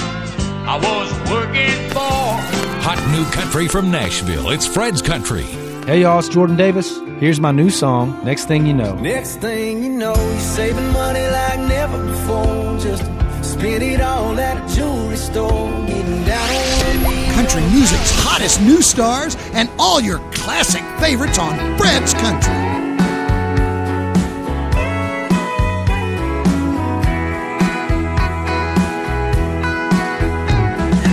I 0.66 0.78
was 0.78 1.12
working 1.30 1.90
for. 1.90 2.32
Hot 2.80 2.98
new 3.10 3.24
country 3.30 3.68
from 3.68 3.90
Nashville. 3.90 4.48
It's 4.48 4.66
Fred's 4.66 5.02
Country. 5.02 5.44
Hey 5.84 6.00
y'all, 6.00 6.18
it's 6.18 6.30
Jordan 6.30 6.56
Davis. 6.56 7.01
Here's 7.22 7.38
my 7.38 7.52
new 7.52 7.70
song, 7.70 8.18
Next 8.24 8.46
Thing 8.46 8.66
You 8.66 8.74
Know. 8.74 8.96
Next 8.96 9.36
thing 9.36 9.84
you 9.84 9.90
know, 9.90 10.12
you're 10.12 10.40
saving 10.40 10.92
money 10.92 11.24
like 11.24 11.60
never 11.60 12.04
before. 12.04 12.76
Just 12.80 13.04
spend 13.48 13.80
it 13.84 14.00
all 14.00 14.36
at 14.40 14.56
a 14.56 14.74
jewelry 14.74 15.14
store. 15.14 15.70
Getting 15.86 16.24
down 16.24 17.34
Country 17.34 17.60
music's 17.70 18.10
hottest 18.24 18.60
new 18.62 18.82
stars 18.82 19.36
and 19.52 19.70
all 19.78 20.00
your 20.00 20.18
classic 20.32 20.82
favorites 20.98 21.38
on 21.38 21.54
Fred's 21.78 22.12
Country. 22.12 22.52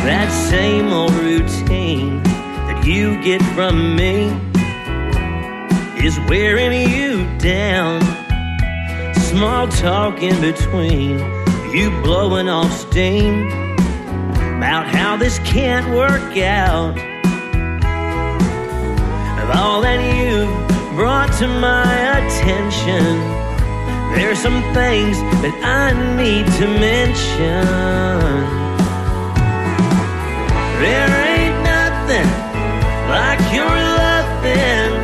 That 0.10 0.32
same 0.50 0.88
old 0.88 1.14
routine 1.14 2.24
that 2.24 2.84
you 2.84 3.22
get 3.22 3.44
from 3.54 3.96
me 3.96 4.49
is 6.04 6.20
wearing 6.30 6.90
you 6.90 7.26
down. 7.38 8.02
Small 9.16 9.68
talk 9.68 10.22
in 10.22 10.40
between, 10.42 11.20
you 11.74 11.90
blowing 12.02 12.48
off 12.48 12.72
steam 12.72 13.48
about 14.58 14.88
how 14.88 15.18
this 15.18 15.40
can't 15.40 15.88
work 15.94 16.38
out. 16.38 16.98
Of 19.42 19.50
all 19.56 19.82
that 19.82 20.00
you've 20.16 20.96
brought 20.96 21.32
to 21.40 21.48
my 21.48 22.18
attention, 22.18 23.06
there's 24.16 24.40
some 24.40 24.62
things 24.74 25.18
that 25.44 25.56
I 25.64 25.92
need 26.16 26.46
to 26.60 26.68
mention. 26.68 27.66
There 30.82 31.12
ain't 31.34 31.58
nothing 31.64 32.30
like 33.10 33.42
your 33.54 33.66
loving. 33.66 34.99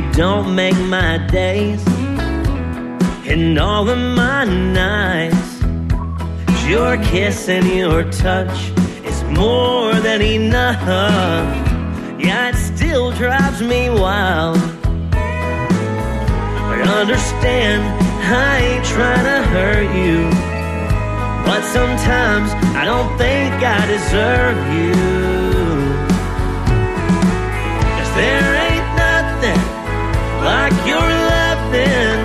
You 0.00 0.12
don't 0.12 0.54
make 0.54 0.78
my 0.88 1.18
days 1.30 1.82
and 3.26 3.58
all 3.58 3.88
of 3.88 3.98
my 3.98 4.44
nights. 4.44 5.60
Your 6.66 6.96
kiss 7.12 7.48
and 7.48 7.66
your 7.66 8.10
touch 8.10 8.70
is 9.04 9.22
more 9.24 9.92
than 9.94 10.22
enough. 10.22 10.80
Yeah, 12.18 12.48
it 12.48 12.56
still 12.56 13.10
drives 13.12 13.60
me 13.60 13.90
wild. 13.90 14.60
But 16.68 16.88
understand, 17.02 17.82
I 18.22 18.58
ain't 18.68 18.84
trying 18.86 19.24
to 19.32 19.42
hurt 19.54 19.90
you. 20.02 20.30
But 21.44 21.62
sometimes 21.76 22.48
I 22.74 22.84
don't 22.86 23.10
think 23.18 23.52
I 23.78 23.80
deserve 23.86 24.58
you. 24.76 24.94
Cause 27.96 28.14
there 28.14 28.59
like 30.70 30.86
your 30.86 31.00
loving. 31.00 32.19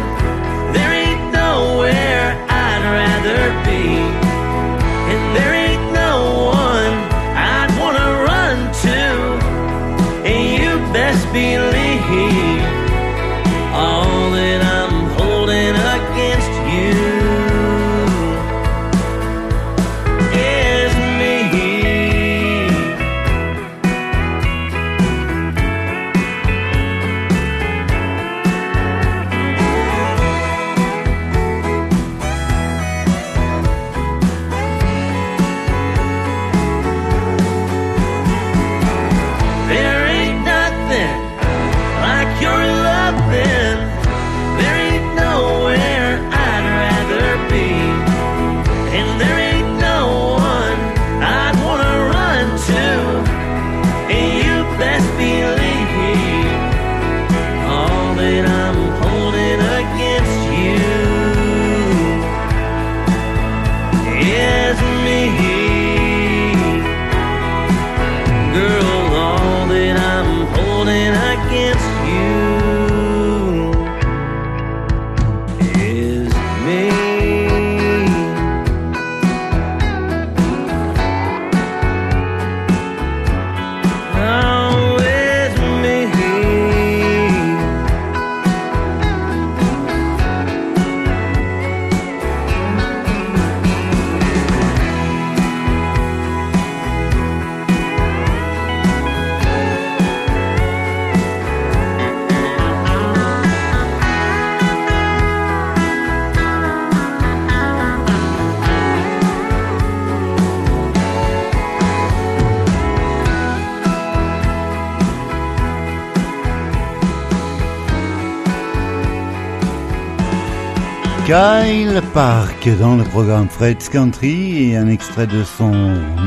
Park 122.15 122.69
dans 122.79 122.95
le 122.95 123.03
programme 123.03 123.49
Fred's 123.49 123.89
Country 123.89 124.69
et 124.69 124.77
un 124.77 124.87
extrait 124.87 125.27
de 125.27 125.43
son 125.43 125.73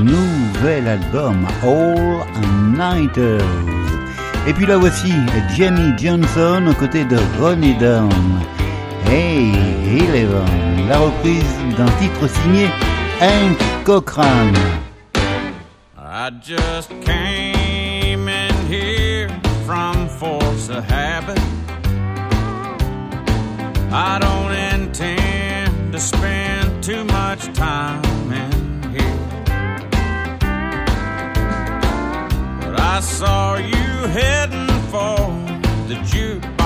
nouvel 0.05 0.86
album 0.86 1.47
All 1.62 2.26
Nighters. 2.76 3.41
Et 4.47 4.53
puis 4.53 4.66
là 4.66 4.76
voici 4.76 5.11
Jenny 5.57 5.95
Johnson 5.97 6.62
aux 6.68 6.74
côtés 6.74 7.07
de 7.07 7.16
Ronnie 7.41 7.74
Down. 7.78 8.12
Hey 9.07 9.51
Eleven, 9.99 10.89
la 10.91 10.99
reprise 10.99 11.57
d'un 11.78 11.91
titre 11.99 12.28
signé 12.43 12.66
Hank 13.22 13.57
Cochran. 13.84 14.53
I 15.97 16.30
just 16.43 16.91
came 17.01 18.28
in 18.28 18.55
here 18.68 19.30
from 19.64 20.07
force 20.07 20.68
of 20.68 20.84
habit. 20.84 21.41
I 23.91 24.18
don't 24.20 24.68
to 25.99 26.05
spend 26.05 26.85
too 26.85 27.05
much 27.05 27.53
time 27.55 28.33
in 28.33 28.83
here. 28.93 29.19
But 32.61 32.81
I 32.81 33.01
saw 33.01 33.57
you 33.57 34.09
heading 34.17 34.69
for 34.93 35.17
the 35.89 35.97
jukebox. 36.11 36.58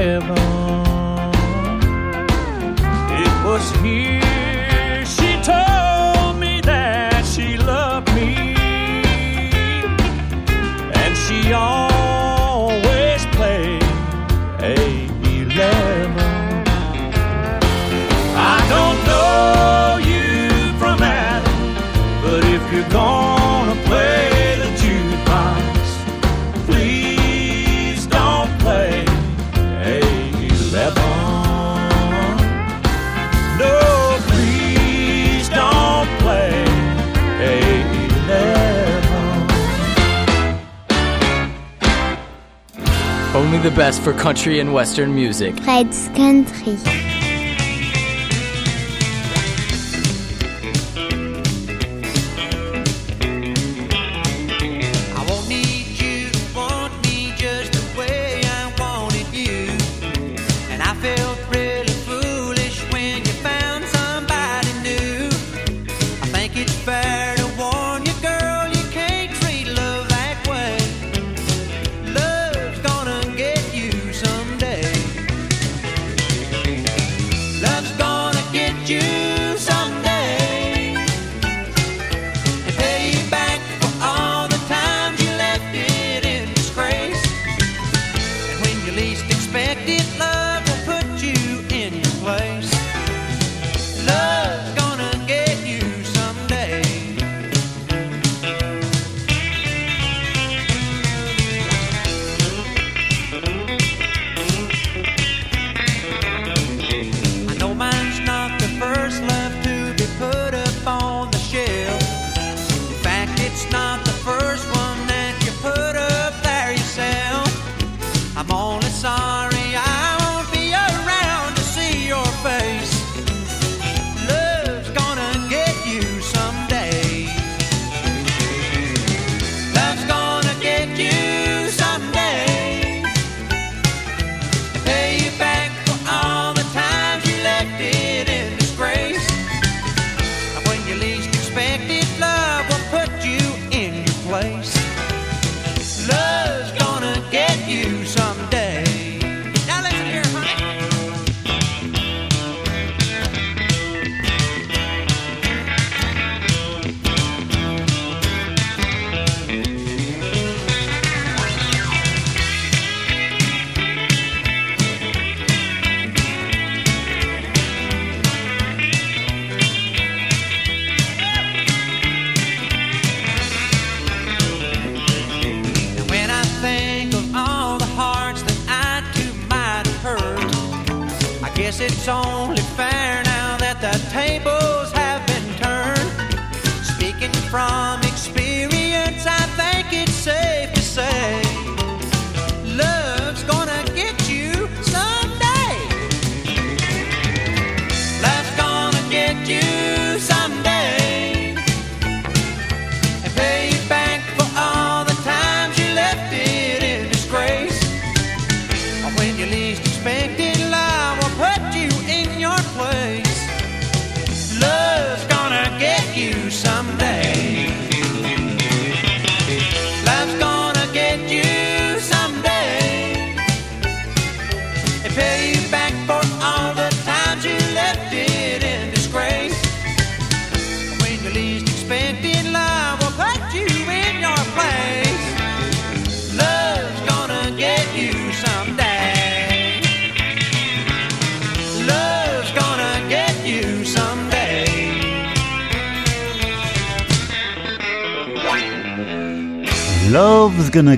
heaven. 0.00 0.59
the 43.70 43.76
best 43.76 44.02
for 44.02 44.12
country 44.12 44.58
and 44.58 44.72
western 44.72 45.14
music. 45.14 45.56
Fred's 45.60 46.08
Country. 46.08 47.09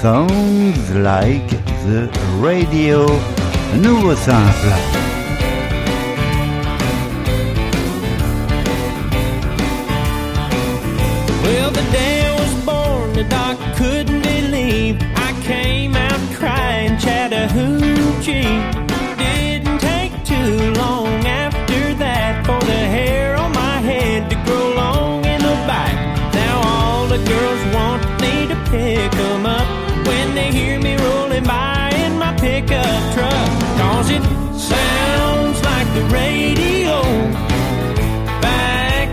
Sounds 0.00 0.94
Like 0.94 1.50
the 1.86 2.08
Radio, 2.40 3.06
nouveau 3.82 4.14
simple. 4.14 4.68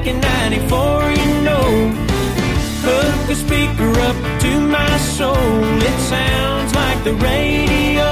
in 0.08 0.20
94, 0.20 1.12
you 1.12 1.41
know. 1.41 1.91
Hook 2.86 3.30
a 3.30 3.36
speaker 3.36 3.89
up 4.10 4.18
to 4.41 4.60
my 4.60 4.97
soul, 4.97 5.36
it 5.82 5.99
sounds 5.99 6.76
like 6.76 7.03
the 7.03 7.14
radio. 7.16 8.10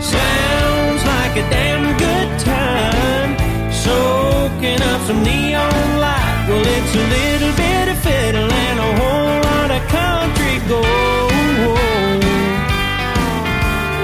Sounds 0.00 1.02
like 1.14 1.34
a 1.42 1.44
damn 1.48 1.96
good 1.96 2.30
time, 2.40 3.30
soaking 3.72 4.82
up 4.82 5.00
some 5.06 5.22
neon 5.22 6.00
light. 6.04 6.46
Well, 6.48 6.64
it's 6.76 6.94
a 6.94 7.04
little 7.16 7.52
bit 7.56 7.88
of 7.92 7.98
fiddle 8.04 8.52
and 8.52 8.78
a 8.78 8.90
whole 9.00 9.38
lot 9.48 9.70
of 9.78 9.82
country 9.88 10.56
gold. 10.68 11.32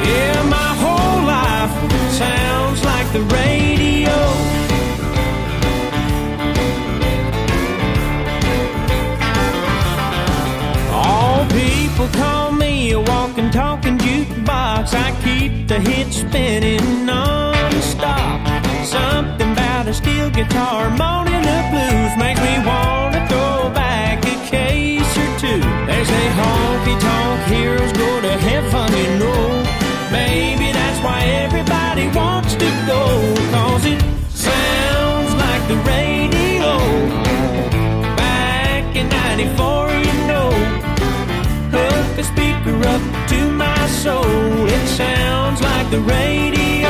Yeah, 0.09 0.43
my 0.49 0.71
whole 0.83 1.21
life 1.37 1.73
sounds 2.13 2.83
like 2.85 3.13
the 3.13 3.23
radio. 3.37 3.69
People 11.99 12.21
call 12.21 12.53
me 12.53 12.93
a 12.93 13.01
walking, 13.01 13.51
talking 13.51 13.99
jukebox. 13.99 14.95
I 14.95 15.11
keep 15.25 15.67
the 15.67 15.81
hits 15.81 16.19
spinning 16.19 17.05
non-stop. 17.05 18.39
Something 18.85 19.51
about 19.53 19.89
a 19.89 19.93
steel 19.93 20.31
guitar, 20.31 20.91
moaning 20.91 21.43
the 21.43 21.61
blues 21.73 22.13
make 22.25 22.39
me 22.39 22.55
wanna 22.65 23.27
throw 23.29 23.71
back 23.75 24.25
a 24.25 24.37
case 24.47 25.13
or 25.23 25.31
two. 25.43 25.61
They 25.89 26.05
say 26.11 26.27
honky 26.39 26.95
tonk 27.01 27.41
heroes 27.53 27.93
go 27.93 28.21
to 28.21 28.35
heaven, 28.47 28.91
you 29.03 29.19
know. 29.19 29.65
Maybe 30.13 30.71
that's 30.71 31.01
why 31.03 31.21
everybody 31.45 32.07
wants 32.17 32.55
to 32.55 32.69
go, 32.93 33.03
cause 33.55 33.85
it 33.87 34.01
sounds 34.31 35.35
like 35.45 35.63
the 35.73 35.79
radio. 35.95 36.75
Back 38.17 38.85
in 38.95 39.09
94, 39.09 39.68
like 45.89 46.01
the 46.01 46.13
radio. 46.13 46.89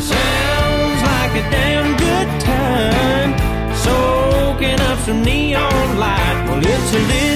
Sounds 0.00 1.02
like 1.10 1.32
a 1.32 1.50
damn 1.50 1.96
good 1.96 2.40
time. 2.40 3.30
Soaking 3.76 4.80
up 4.80 4.98
some 5.00 5.22
neon 5.22 5.98
light. 5.98 6.46
Well, 6.48 6.58
it's 6.58 6.94
a 6.94 6.98
little 6.98 7.35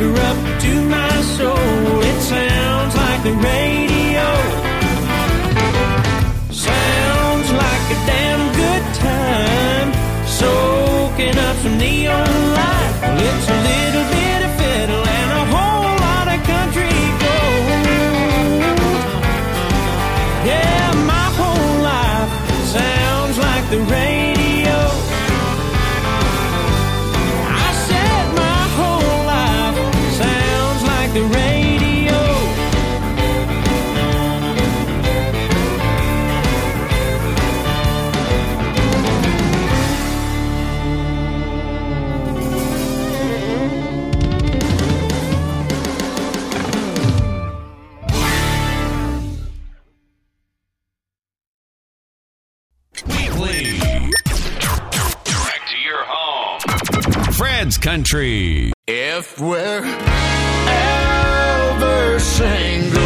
a 0.00 0.06
speaker 0.06 0.20
up 0.20 0.60
to 0.60 0.82
my 0.88 1.22
soul. 1.22 2.00
It 2.02 2.20
sounds 2.20 2.96
like 2.96 3.22
the 3.22 3.32
radio. 3.32 4.28
Sounds 6.50 7.50
like 7.52 7.86
a 7.90 8.06
damn 8.06 8.52
good 8.54 8.94
time. 8.94 9.92
Soaking 10.26 11.38
up 11.38 11.56
some 11.56 11.78
neon 11.78 12.28
light. 12.54 12.98
Well, 13.02 13.18
it's 13.18 13.48
a 13.48 13.58
little 13.62 14.09
Fred's 57.60 57.76
Country. 57.76 58.72
If 58.86 59.38
we're 59.38 59.84
ever 60.66 62.18
single 62.18 62.99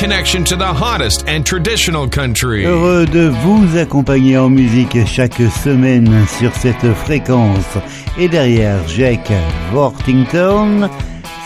connection 0.00 0.42
to 0.42 0.56
the 0.56 0.64
hottest 0.64 1.28
and 1.28 1.44
traditional 1.44 2.08
country. 2.08 2.64
Heureux 2.64 3.04
de 3.04 3.28
vous 3.28 3.76
accompagner 3.76 4.38
en 4.38 4.48
musique 4.48 4.96
chaque 5.06 5.42
semaine 5.62 6.26
sur 6.26 6.54
cette 6.54 6.94
fréquence. 7.04 7.76
Et 8.18 8.26
derrière 8.26 8.78
Jack 8.88 9.30
Worthington, 9.74 10.88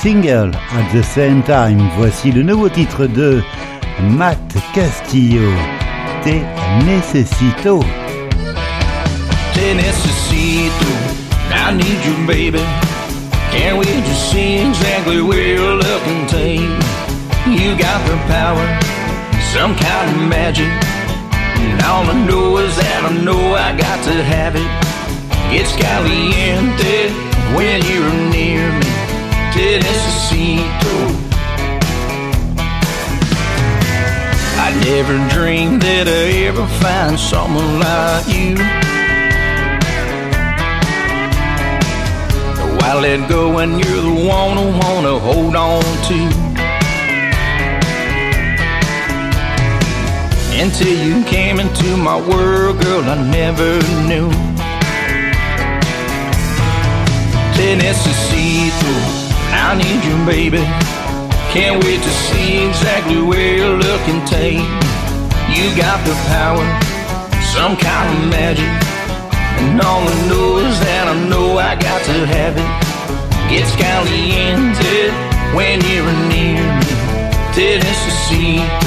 single 0.00 0.52
at 0.70 0.92
the 0.92 1.02
same 1.02 1.42
time. 1.42 1.80
Voici 1.96 2.30
le 2.30 2.44
nouveau 2.44 2.68
titre 2.68 3.06
de 3.06 3.42
Matt 4.00 4.38
Castillo. 4.72 5.50
Te 6.22 6.40
necesito. 6.84 7.80
Te 9.52 9.74
necesito, 9.74 10.86
I 11.50 11.72
need 11.74 12.04
you, 12.06 12.24
baby. 12.24 12.64
Can't 13.50 13.78
wait 13.78 14.04
to 14.04 14.14
see 14.14 14.58
exactly 14.58 15.20
where 15.20 15.56
you're 15.56 15.74
looking, 15.74 16.26
take. 16.28 16.93
You 17.46 17.76
got 17.76 18.00
the 18.08 18.16
power, 18.26 18.64
some 19.52 19.76
kind 19.76 20.10
of 20.10 20.28
magic. 20.28 20.64
And 20.64 21.82
all 21.82 22.04
I 22.08 22.24
know 22.26 22.56
is 22.56 22.74
that 22.76 23.04
I 23.04 23.12
know 23.22 23.54
I 23.54 23.76
got 23.76 24.02
to 24.04 24.24
have 24.24 24.56
it. 24.56 24.64
It's 25.52 25.76
caliente 25.76 27.12
when 27.54 27.84
you're 27.84 28.16
near 28.32 28.72
me. 28.72 28.88
Te. 29.52 29.76
I 34.56 34.72
never 34.80 35.16
dreamed 35.28 35.82
that 35.82 36.08
I'd 36.08 36.48
ever 36.48 36.66
find 36.80 37.20
someone 37.20 37.78
like 37.78 38.26
you. 38.26 38.56
Why 42.78 42.94
let 42.98 43.28
go 43.28 43.52
when 43.52 43.78
you're 43.78 44.00
the 44.00 44.26
one 44.26 44.56
I 44.56 44.64
wanna 44.80 45.18
hold 45.18 45.54
on 45.54 45.82
to? 46.08 46.43
Until 50.56 50.96
you 51.04 51.24
came 51.24 51.58
into 51.58 51.96
my 51.96 52.16
world, 52.16 52.80
girl, 52.80 53.02
I 53.02 53.16
never 53.28 53.74
knew. 54.06 54.30
Te 57.54 57.74
necesito, 57.74 58.92
I 59.50 59.74
need 59.74 60.00
you, 60.06 60.16
baby. 60.24 60.62
Can't 61.52 61.82
wait 61.84 62.00
to 62.00 62.10
see 62.10 62.68
exactly 62.68 63.20
where 63.20 63.56
you're 63.56 63.76
looking, 63.76 64.24
take. 64.26 64.62
You 65.50 65.74
got 65.76 65.98
the 66.06 66.14
power, 66.30 66.64
some 67.52 67.76
kind 67.76 68.08
of 68.16 68.30
magic. 68.30 68.70
And 69.58 69.80
all 69.80 70.02
I 70.06 70.28
know 70.28 70.58
is 70.58 70.78
that 70.80 71.08
I 71.08 71.28
know 71.28 71.58
I 71.58 71.74
got 71.74 72.00
to 72.06 72.26
have 72.30 72.54
it. 72.56 72.70
Gets 73.50 73.74
caliente 73.74 75.10
when 75.54 75.82
you're 75.82 76.14
near 76.30 76.62
me. 76.62 76.94
Te 77.54 78.83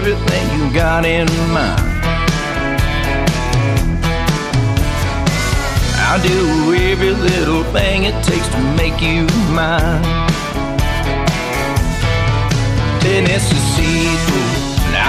everything 0.00 0.46
you 0.58 0.72
got 0.72 1.04
in 1.04 1.26
mind. 1.52 1.78
I'll 6.08 6.22
do 6.22 6.74
every 6.74 7.10
little 7.10 7.64
thing 7.64 8.04
it 8.04 8.16
takes 8.24 8.48
to 8.48 8.60
make 8.80 8.98
you 9.02 9.26
mine. 9.52 10.00
Te 13.00 13.20
necesito, 13.28 14.38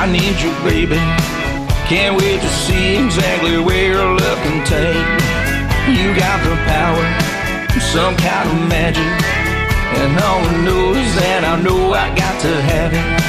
I 0.02 0.12
need 0.12 0.38
you, 0.44 0.52
baby. 0.68 1.00
Can't 1.88 2.20
wait 2.20 2.42
to 2.42 2.50
see 2.50 2.98
exactly 2.98 3.60
where 3.60 3.94
you're 3.94 4.14
looking, 4.24 4.60
take. 4.66 5.08
Me. 5.88 6.04
You 6.04 6.14
got 6.20 6.38
the 6.44 6.56
power, 6.68 7.06
some 7.80 8.16
kind 8.18 8.48
of 8.52 8.68
magic. 8.68 9.12
And 10.00 10.20
all 10.20 10.42
I 10.52 10.58
know 10.66 10.94
is 10.96 11.16
that 11.16 11.42
I 11.46 11.62
know 11.62 11.94
I 11.94 12.14
got 12.14 12.42
to 12.42 12.62
have 12.62 12.94
it. 12.94 13.21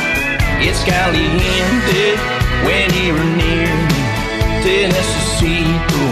It's 0.64 0.84
caliente 0.84 2.16
when 2.64 2.88
you're 2.94 3.24
near 3.36 3.66
me. 3.90 4.02
Te 4.62 4.86
necesito. 4.86 6.04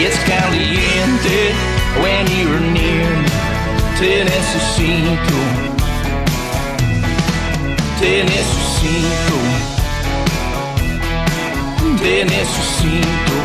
It's 0.00 0.18
caliente 0.24 1.52
when 2.00 2.26
you're 2.38 2.60
near 2.72 3.10
me. 3.22 3.28
Te 3.98 4.24
necesito. 4.24 5.40
Te 8.00 8.24
necesito. 8.24 9.36
Te 11.98 12.24
necesito. 12.24 13.36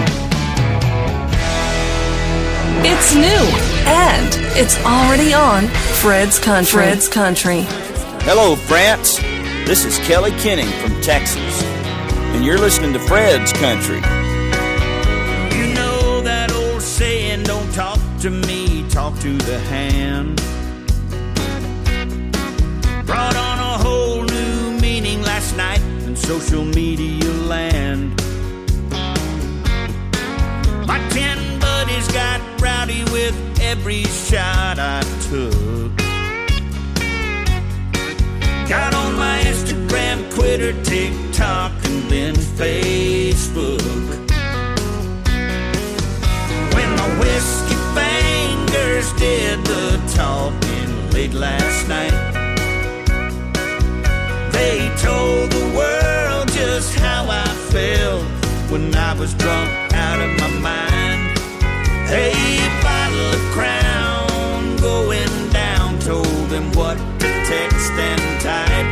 It's 2.88 3.14
new 3.16 3.44
and 3.86 4.30
it's 4.56 4.78
already 4.86 5.34
on 5.34 5.68
Fred's 6.02 6.40
Country. 6.40 6.84
Fred's 6.84 7.10
Country. 7.10 7.85
Hello, 8.28 8.56
France. 8.56 9.20
This 9.68 9.86
is 9.86 10.00
Kelly 10.00 10.32
Kenning 10.32 10.66
from 10.82 11.00
Texas, 11.02 11.62
and 12.34 12.44
you're 12.44 12.58
listening 12.58 12.92
to 12.94 13.00
Fred's 13.00 13.54
Country. 13.54 13.98
You 15.56 15.74
know 15.76 16.22
that 16.22 16.52
old 16.52 16.82
saying, 16.82 17.44
don't 17.44 17.72
talk 17.72 18.00
to 18.22 18.32
me, 18.32 18.84
talk 18.90 19.14
to 19.20 19.38
the 19.38 19.60
hand. 19.70 20.38
Brought 23.06 23.36
on 23.36 23.60
a 23.60 23.78
whole 23.84 24.24
new 24.24 24.80
meaning 24.82 25.22
last 25.22 25.56
night 25.56 25.82
in 26.08 26.16
social 26.16 26.66
media 26.66 27.32
land. 27.32 28.20
My 30.88 30.98
ten 31.12 31.60
buddies 31.60 32.08
got 32.12 32.42
rowdy 32.60 33.04
with 33.12 33.36
every 33.62 34.06
shot 34.06 34.80
I 34.80 35.04
took. 35.30 36.05
Got 38.68 38.96
on 38.96 39.16
my 39.16 39.42
Instagram, 39.42 40.28
Twitter, 40.34 40.74
TikTok, 40.84 41.72
and 41.86 42.10
then 42.10 42.34
Facebook. 42.34 43.80
When 46.74 46.90
my 46.96 47.20
whiskey 47.20 47.76
fingers 47.94 49.14
did 49.20 49.64
the 49.66 50.02
talking 50.16 51.12
late 51.12 51.34
last 51.34 51.88
night, 51.88 52.12
they 54.52 54.90
told 54.98 55.52
the 55.52 55.66
world 55.78 56.48
just 56.52 56.96
how 56.96 57.28
I 57.30 57.46
felt 57.70 58.24
when 58.72 58.96
I 58.96 59.14
was 59.14 59.36
drunk 59.36 59.70
out 59.94 60.20
of 60.20 60.40
my 60.40 60.50
mind. 60.60 61.38
A 62.10 62.34
bottle 62.82 63.30
of 63.38 63.42
crown 63.54 64.76
going 64.78 65.50
down 65.52 66.00
told 66.00 66.50
them 66.50 66.72
what 66.74 66.98
to 67.26 67.46
text 67.46 67.92
and 67.94 68.42
type. 68.42 68.90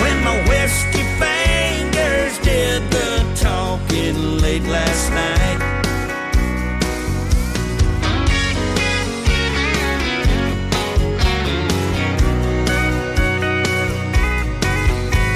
When 0.00 0.16
my 0.22 0.36
whiskey 0.48 1.04
fingers 1.22 2.38
did 2.38 2.80
the 2.90 3.08
talking 3.34 4.38
late 4.38 4.62
last 4.62 5.10
night. 5.10 5.58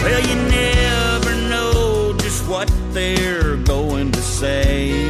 Well, 0.02 0.22
you 0.28 0.36
never 0.60 1.34
know 1.48 2.14
just 2.18 2.46
what 2.48 2.70
they're 2.92 3.56
going 3.56 4.12
to 4.12 4.22
say. 4.22 5.03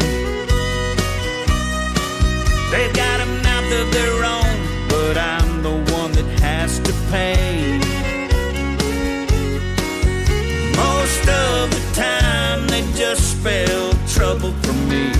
Trouble 14.39 14.55
for 14.62 14.72
me. 14.89 15.12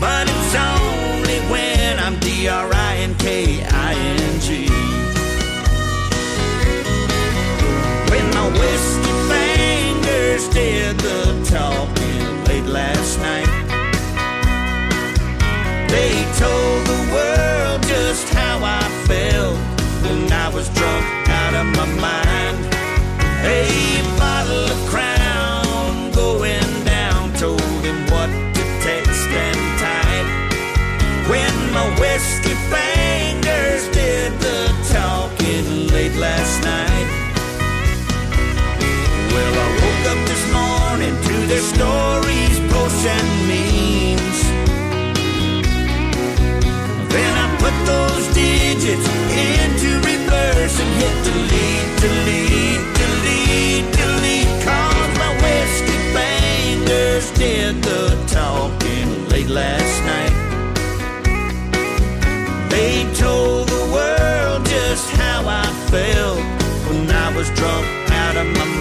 But 0.00 0.28
it's 0.28 0.54
only 0.54 1.38
when 1.50 1.98
I'm 1.98 2.18
D 2.20 2.48
R 2.48 2.70
I 2.72 2.96
N 2.98 3.14
K 3.16 3.64
stories, 41.74 42.56
posts, 42.70 43.04
and 43.06 43.28
memes. 43.48 44.38
Then 47.12 47.32
I 47.44 47.46
put 47.62 47.76
those 47.92 48.24
digits 48.34 49.06
into 49.46 49.90
reverse 50.10 50.76
and 50.82 50.92
hit 51.00 51.16
delete, 51.28 51.90
delete, 52.04 52.84
delete, 53.00 53.86
delete. 54.00 54.50
Cause 54.66 55.10
my 55.22 55.32
whiskey 55.42 55.98
fingers 56.16 57.26
did 57.32 57.82
the 57.82 58.02
talking 58.38 59.08
late 59.28 59.48
last 59.48 59.96
night. 60.12 60.34
They 62.70 62.94
told 63.14 63.68
the 63.68 63.84
world 63.96 64.64
just 64.66 65.10
how 65.10 65.40
I 65.46 65.66
felt 65.90 66.38
when 66.88 67.10
I 67.10 67.34
was 67.36 67.48
drunk 67.58 67.86
out 68.10 68.36
of 68.36 68.46
my 68.58 68.75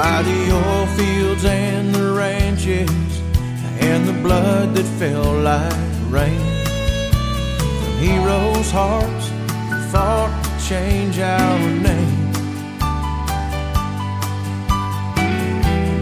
by 0.03 0.20
the 0.22 0.40
oil 0.50 0.86
fields 0.98 1.44
and 1.44 1.94
the 1.94 2.12
ranches 2.12 3.12
and 3.78 4.00
the 4.09 4.18
blood 4.26 4.74
that 4.74 4.88
fell 4.98 5.32
like 5.50 5.86
rain 6.11 6.44
from 7.78 7.94
heroes' 8.07 8.72
hearts 8.72 9.26
fought 9.92 10.34
to 10.42 10.53
change 10.68 11.20
our 11.20 11.59
name. 11.88 12.32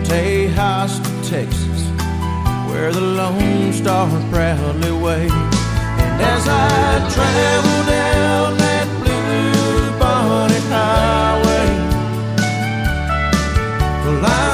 Tejas 0.09 0.92
to 1.05 1.12
Texas, 1.34 1.80
where 2.68 2.90
the 2.92 3.07
Lone 3.20 3.70
Star 3.74 4.09
proudly 4.32 4.92
waves. 4.92 5.34
And 6.05 6.22
as 6.34 6.44
I 6.48 7.11
travel 7.14 7.86
down 7.86 7.99
life. 14.21 14.49